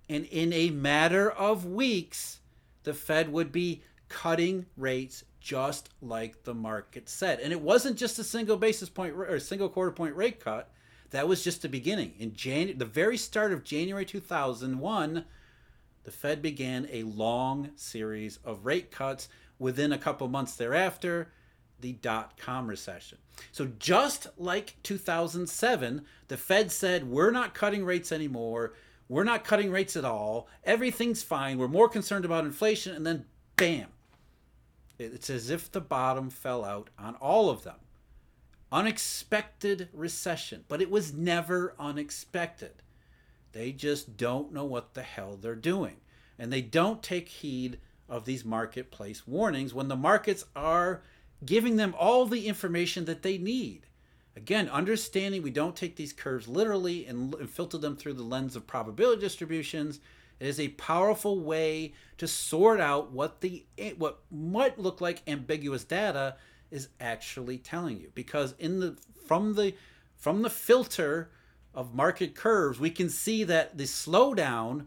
And 0.09 0.25
in 0.27 0.53
a 0.53 0.71
matter 0.71 1.31
of 1.31 1.67
weeks, 1.67 2.41
the 2.83 2.95
Fed 2.95 3.33
would 3.33 3.53
be 3.53 3.83
cutting 4.09 4.67
rates 4.77 5.25
just 5.43 5.91
like 6.01 6.45
the 6.45 6.55
market 6.55 7.09
said. 7.09 7.41
And 7.41 7.53
it 7.53 7.61
wasn't 7.61 7.99
just 7.99 8.19
a 8.19 8.25
single 8.25 8.57
basis 8.57 8.89
point 8.89 9.15
or 9.15 9.25
a 9.25 9.41
single 9.41 9.69
quarter 9.69 9.91
point 9.91 10.15
rate 10.15 10.41
cut 10.41 10.71
that 11.11 11.29
was 11.29 11.45
just 11.45 11.63
the 11.63 11.69
beginning. 11.69 12.15
In 12.19 12.35
Jan- 12.35 12.79
the 12.79 12.85
very 12.85 13.17
start 13.17 13.53
of 13.53 13.65
January 13.65 14.05
2001, 14.05 15.25
the 16.05 16.11
Fed 16.11 16.41
began 16.43 16.89
a 16.91 17.03
long 17.03 17.71
series 17.77 18.39
of 18.45 18.65
rate 18.65 18.91
cuts. 18.91 19.29
Within 19.59 19.93
a 19.93 19.99
couple 19.99 20.27
months 20.27 20.57
thereafter, 20.57 21.29
the 21.81 21.93
dot 21.93 22.37
com 22.37 22.67
recession. 22.67 23.19
So, 23.53 23.71
just 23.79 24.27
like 24.37 24.75
2007, 24.83 26.05
the 26.27 26.37
Fed 26.37 26.73
said, 26.73 27.09
We're 27.09 27.31
not 27.31 27.55
cutting 27.55 27.85
rates 27.85 28.11
anymore. 28.11 28.73
We're 29.09 29.23
not 29.23 29.45
cutting 29.45 29.71
rates 29.71 29.97
at 29.97 30.05
all. 30.05 30.49
Everything's 30.65 31.23
fine. 31.23 31.59
We're 31.59 31.69
more 31.69 31.89
concerned 31.89 32.25
about 32.25 32.45
inflation. 32.45 32.97
And 32.97 33.07
then, 33.07 33.27
bam, 33.57 33.87
it's 34.99 35.31
as 35.31 35.51
if 35.51 35.71
the 35.71 35.81
bottom 35.81 36.31
fell 36.31 36.65
out 36.65 36.91
on 36.99 37.15
all 37.17 37.51
of 37.51 37.65
them 37.65 37.77
unexpected 38.73 39.89
recession, 39.93 40.65
but 40.67 40.81
it 40.81 40.91
was 40.91 41.13
never 41.13 41.75
unexpected. 41.79 42.83
They 43.53 43.71
just 43.71 44.17
don't 44.17 44.53
know 44.53 44.65
what 44.65 44.95
the 44.95 45.03
hell 45.03 45.37
they're 45.37 45.55
doing. 45.55 45.97
And 46.39 46.51
they 46.51 46.63
don't 46.63 47.03
take 47.03 47.29
heed 47.29 47.79
of 48.09 48.25
these 48.25 48.45
marketplace 48.45 49.27
warnings 49.27 49.75
when 49.75 49.89
the 49.89 49.97
markets 49.97 50.47
are 50.57 51.03
giving 51.45 51.77
them 51.77 51.95
all 51.99 52.25
the 52.25 52.49
information 52.49 53.05
that 53.05 53.23
they 53.23 53.37
need. 53.37 53.87
Again, 54.35 54.71
understanding 54.71 55.43
we 55.43 55.51
don't 55.51 55.77
take 55.77 55.97
these 55.97 56.15
curves 56.15 56.49
literally 56.49 57.05
and, 57.05 57.51
filter 57.51 57.77
them 57.77 57.97
through 57.97 58.15
the 58.15 58.23
lens 58.23 58.57
of 58.57 58.67
probability 58.67 59.21
distributions 59.21 60.01
it 60.43 60.49
is 60.49 60.59
a 60.59 60.69
powerful 60.71 61.39
way 61.39 61.93
to 62.19 62.27
sort 62.27 62.81
out 62.81 63.13
what 63.13 63.43
the 63.43 63.65
what 63.97 64.23
might 64.29 64.77
look 64.77 65.01
like 65.01 65.23
ambiguous 65.29 65.85
data 65.85 66.35
is 66.69 66.89
actually 67.01 67.59
telling 67.59 68.01
you. 68.01 68.11
Because 68.13 68.57
in 68.59 68.81
the 68.81 68.99
from 69.25 69.55
the 69.55 69.75
from 70.17 70.43
the 70.43 70.51
filter 70.51 71.31
of 71.73 71.95
market 71.95 72.35
curves 72.35 72.81
we 72.81 72.91
can 72.91 73.09
see 73.09 73.45
that 73.45 73.79
the 73.79 73.85
slowdown 73.85 74.87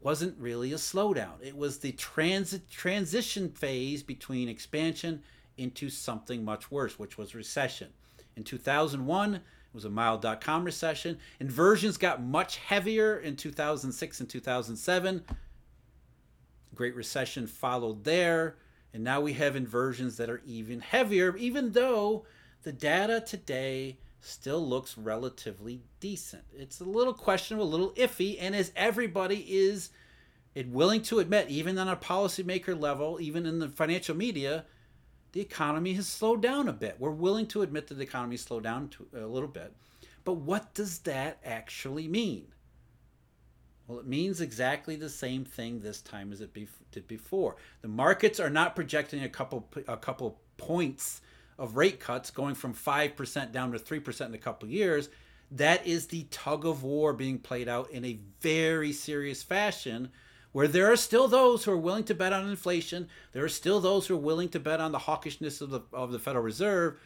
wasn't 0.00 0.38
really 0.38 0.72
a 0.72 0.76
slowdown. 0.76 1.34
It 1.42 1.54
was 1.54 1.80
the 1.80 1.92
transit 1.92 2.70
transition 2.70 3.50
phase 3.50 4.02
between 4.02 4.48
expansion 4.48 5.22
into 5.58 5.90
something 5.90 6.46
much 6.46 6.70
worse 6.70 6.98
which 6.98 7.18
was 7.18 7.34
recession. 7.34 7.88
In 8.36 8.42
2001 8.42 9.42
it 9.70 9.74
was 9.74 9.84
a 9.84 9.90
mild 9.90 10.22
dot-com 10.22 10.64
recession. 10.64 11.18
Inversions 11.40 11.96
got 11.96 12.22
much 12.22 12.56
heavier 12.56 13.18
in 13.18 13.36
2006 13.36 14.20
and 14.20 14.28
2007 14.28 15.24
great 16.74 16.94
recession 16.94 17.46
followed 17.48 18.04
there. 18.04 18.56
And 18.94 19.02
now 19.02 19.20
we 19.20 19.32
have 19.34 19.56
inversions 19.56 20.16
that 20.16 20.30
are 20.30 20.40
even 20.46 20.80
heavier, 20.80 21.36
even 21.36 21.72
though 21.72 22.24
the 22.62 22.72
data 22.72 23.20
today 23.20 23.98
still 24.20 24.66
looks 24.66 24.96
relatively 24.96 25.82
decent. 25.98 26.44
It's 26.54 26.80
a 26.80 26.84
little 26.84 27.12
questionable, 27.12 27.66
a 27.66 27.68
little 27.68 27.90
iffy, 27.90 28.36
and 28.40 28.54
as 28.54 28.72
everybody 28.76 29.44
is 29.48 29.90
willing 30.54 31.02
to 31.02 31.18
admit, 31.18 31.50
even 31.50 31.78
on 31.78 31.88
a 31.88 31.96
policymaker 31.96 32.80
level, 32.80 33.18
even 33.20 33.44
in 33.44 33.58
the 33.58 33.68
financial 33.68 34.16
media, 34.16 34.64
the 35.32 35.40
economy 35.40 35.94
has 35.94 36.06
slowed 36.06 36.42
down 36.42 36.68
a 36.68 36.72
bit. 36.72 36.96
We're 36.98 37.10
willing 37.10 37.46
to 37.48 37.62
admit 37.62 37.88
that 37.88 37.94
the 37.94 38.02
economy 38.02 38.36
slowed 38.36 38.64
down 38.64 38.90
a 39.14 39.26
little 39.26 39.48
bit. 39.48 39.74
But 40.24 40.34
what 40.34 40.74
does 40.74 41.00
that 41.00 41.38
actually 41.44 42.08
mean? 42.08 42.48
Well, 43.86 43.98
it 43.98 44.06
means 44.06 44.40
exactly 44.40 44.96
the 44.96 45.08
same 45.08 45.44
thing 45.44 45.80
this 45.80 46.02
time 46.02 46.32
as 46.32 46.42
it 46.42 46.52
be, 46.52 46.68
did 46.92 47.08
before. 47.08 47.56
The 47.80 47.88
markets 47.88 48.38
are 48.38 48.50
not 48.50 48.76
projecting 48.76 49.22
a 49.22 49.28
couple 49.28 49.66
a 49.86 49.96
couple 49.96 50.40
points 50.58 51.22
of 51.58 51.76
rate 51.76 51.98
cuts 51.98 52.30
going 52.30 52.54
from 52.54 52.74
5% 52.74 53.52
down 53.52 53.72
to 53.72 53.78
3% 53.78 54.26
in 54.26 54.34
a 54.34 54.38
couple 54.38 54.68
years. 54.68 55.08
That 55.50 55.86
is 55.86 56.06
the 56.06 56.24
tug 56.30 56.66
of 56.66 56.82
war 56.82 57.12
being 57.14 57.38
played 57.38 57.68
out 57.68 57.90
in 57.90 58.04
a 58.04 58.18
very 58.40 58.92
serious 58.92 59.42
fashion 59.42 60.10
where 60.52 60.68
there 60.68 60.90
are 60.90 60.96
still 60.96 61.28
those 61.28 61.64
who 61.64 61.72
are 61.72 61.76
willing 61.76 62.04
to 62.04 62.14
bet 62.14 62.32
on 62.32 62.48
inflation. 62.48 63.08
There 63.32 63.44
are 63.44 63.48
still 63.48 63.80
those 63.80 64.06
who 64.06 64.14
are 64.14 64.18
willing 64.18 64.48
to 64.50 64.60
bet 64.60 64.80
on 64.80 64.92
the 64.92 64.98
hawkishness 64.98 65.60
of 65.60 65.70
the, 65.70 65.80
of 65.92 66.12
the 66.12 66.18
Federal 66.18 66.44
Reserve. 66.44 66.98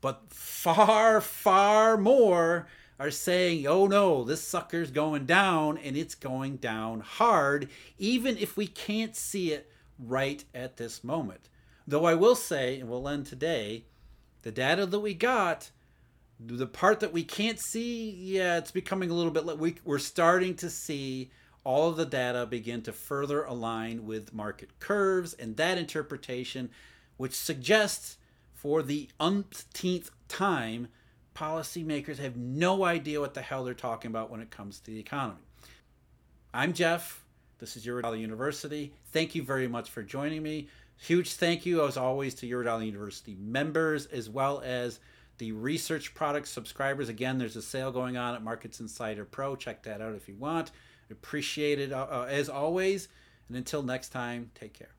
But 0.00 0.22
far, 0.30 1.20
far 1.20 1.96
more 1.96 2.66
are 2.98 3.10
saying, 3.10 3.66
oh 3.66 3.86
no, 3.86 4.24
this 4.24 4.42
sucker's 4.42 4.90
going 4.90 5.26
down 5.26 5.78
and 5.78 5.96
it's 5.96 6.14
going 6.14 6.56
down 6.56 7.00
hard, 7.00 7.68
even 7.98 8.36
if 8.36 8.56
we 8.56 8.66
can't 8.66 9.16
see 9.16 9.52
it 9.52 9.70
right 9.98 10.44
at 10.54 10.76
this 10.76 11.02
moment. 11.02 11.48
Though 11.86 12.04
I 12.04 12.14
will 12.14 12.36
say, 12.36 12.78
and 12.78 12.88
we'll 12.88 13.08
end 13.08 13.26
today, 13.26 13.86
the 14.42 14.52
data 14.52 14.86
that 14.86 15.00
we 15.00 15.14
got, 15.14 15.70
the 16.38 16.66
part 16.66 17.00
that 17.00 17.12
we 17.12 17.24
can't 17.24 17.58
see, 17.60 18.10
yeah, 18.10 18.58
it's 18.58 18.70
becoming 18.70 19.10
a 19.10 19.14
little 19.14 19.32
bit, 19.32 19.58
we, 19.58 19.76
we're 19.84 19.98
starting 19.98 20.54
to 20.56 20.70
see 20.70 21.30
all 21.64 21.88
of 21.88 21.96
the 21.96 22.06
data 22.06 22.46
begin 22.46 22.82
to 22.82 22.92
further 22.92 23.44
align 23.44 24.06
with 24.06 24.34
market 24.34 24.78
curves 24.80 25.34
and 25.34 25.56
that 25.56 25.78
interpretation, 25.78 26.70
which 27.16 27.34
suggests 27.34 28.18
for 28.52 28.82
the 28.82 29.08
umpteenth 29.20 30.10
time 30.28 30.88
policymakers 31.34 32.18
have 32.18 32.36
no 32.36 32.84
idea 32.84 33.20
what 33.20 33.34
the 33.34 33.42
hell 33.42 33.64
they're 33.64 33.74
talking 33.74 34.10
about 34.10 34.30
when 34.30 34.40
it 34.40 34.50
comes 34.50 34.78
to 34.80 34.90
the 34.90 34.98
economy. 34.98 35.40
I'm 36.52 36.72
Jeff. 36.72 37.24
This 37.58 37.76
is 37.76 37.86
Eurodollar 37.86 38.20
University. 38.20 38.92
Thank 39.12 39.34
you 39.34 39.42
very 39.42 39.68
much 39.68 39.88
for 39.88 40.02
joining 40.02 40.42
me. 40.42 40.68
Huge 40.96 41.34
thank 41.34 41.64
you, 41.64 41.86
as 41.86 41.96
always, 41.96 42.34
to 42.36 42.48
Eurodollar 42.48 42.84
University 42.84 43.36
members 43.40 44.06
as 44.06 44.28
well 44.28 44.60
as 44.64 45.00
the 45.38 45.52
research 45.52 46.14
product 46.14 46.46
subscribers. 46.46 47.08
Again, 47.08 47.38
there's 47.38 47.56
a 47.56 47.62
sale 47.62 47.90
going 47.90 48.16
on 48.16 48.34
at 48.34 48.42
Markets 48.42 48.80
Insider 48.80 49.24
Pro. 49.24 49.56
Check 49.56 49.82
that 49.84 50.00
out 50.00 50.14
if 50.14 50.28
you 50.28 50.36
want. 50.36 50.70
Appreciate 51.12 51.78
it 51.78 51.92
uh, 51.92 52.06
uh 52.10 52.26
as 52.28 52.48
always. 52.48 53.08
And 53.48 53.56
until 53.56 53.82
next 53.82 54.08
time, 54.08 54.50
take 54.54 54.72
care. 54.72 54.94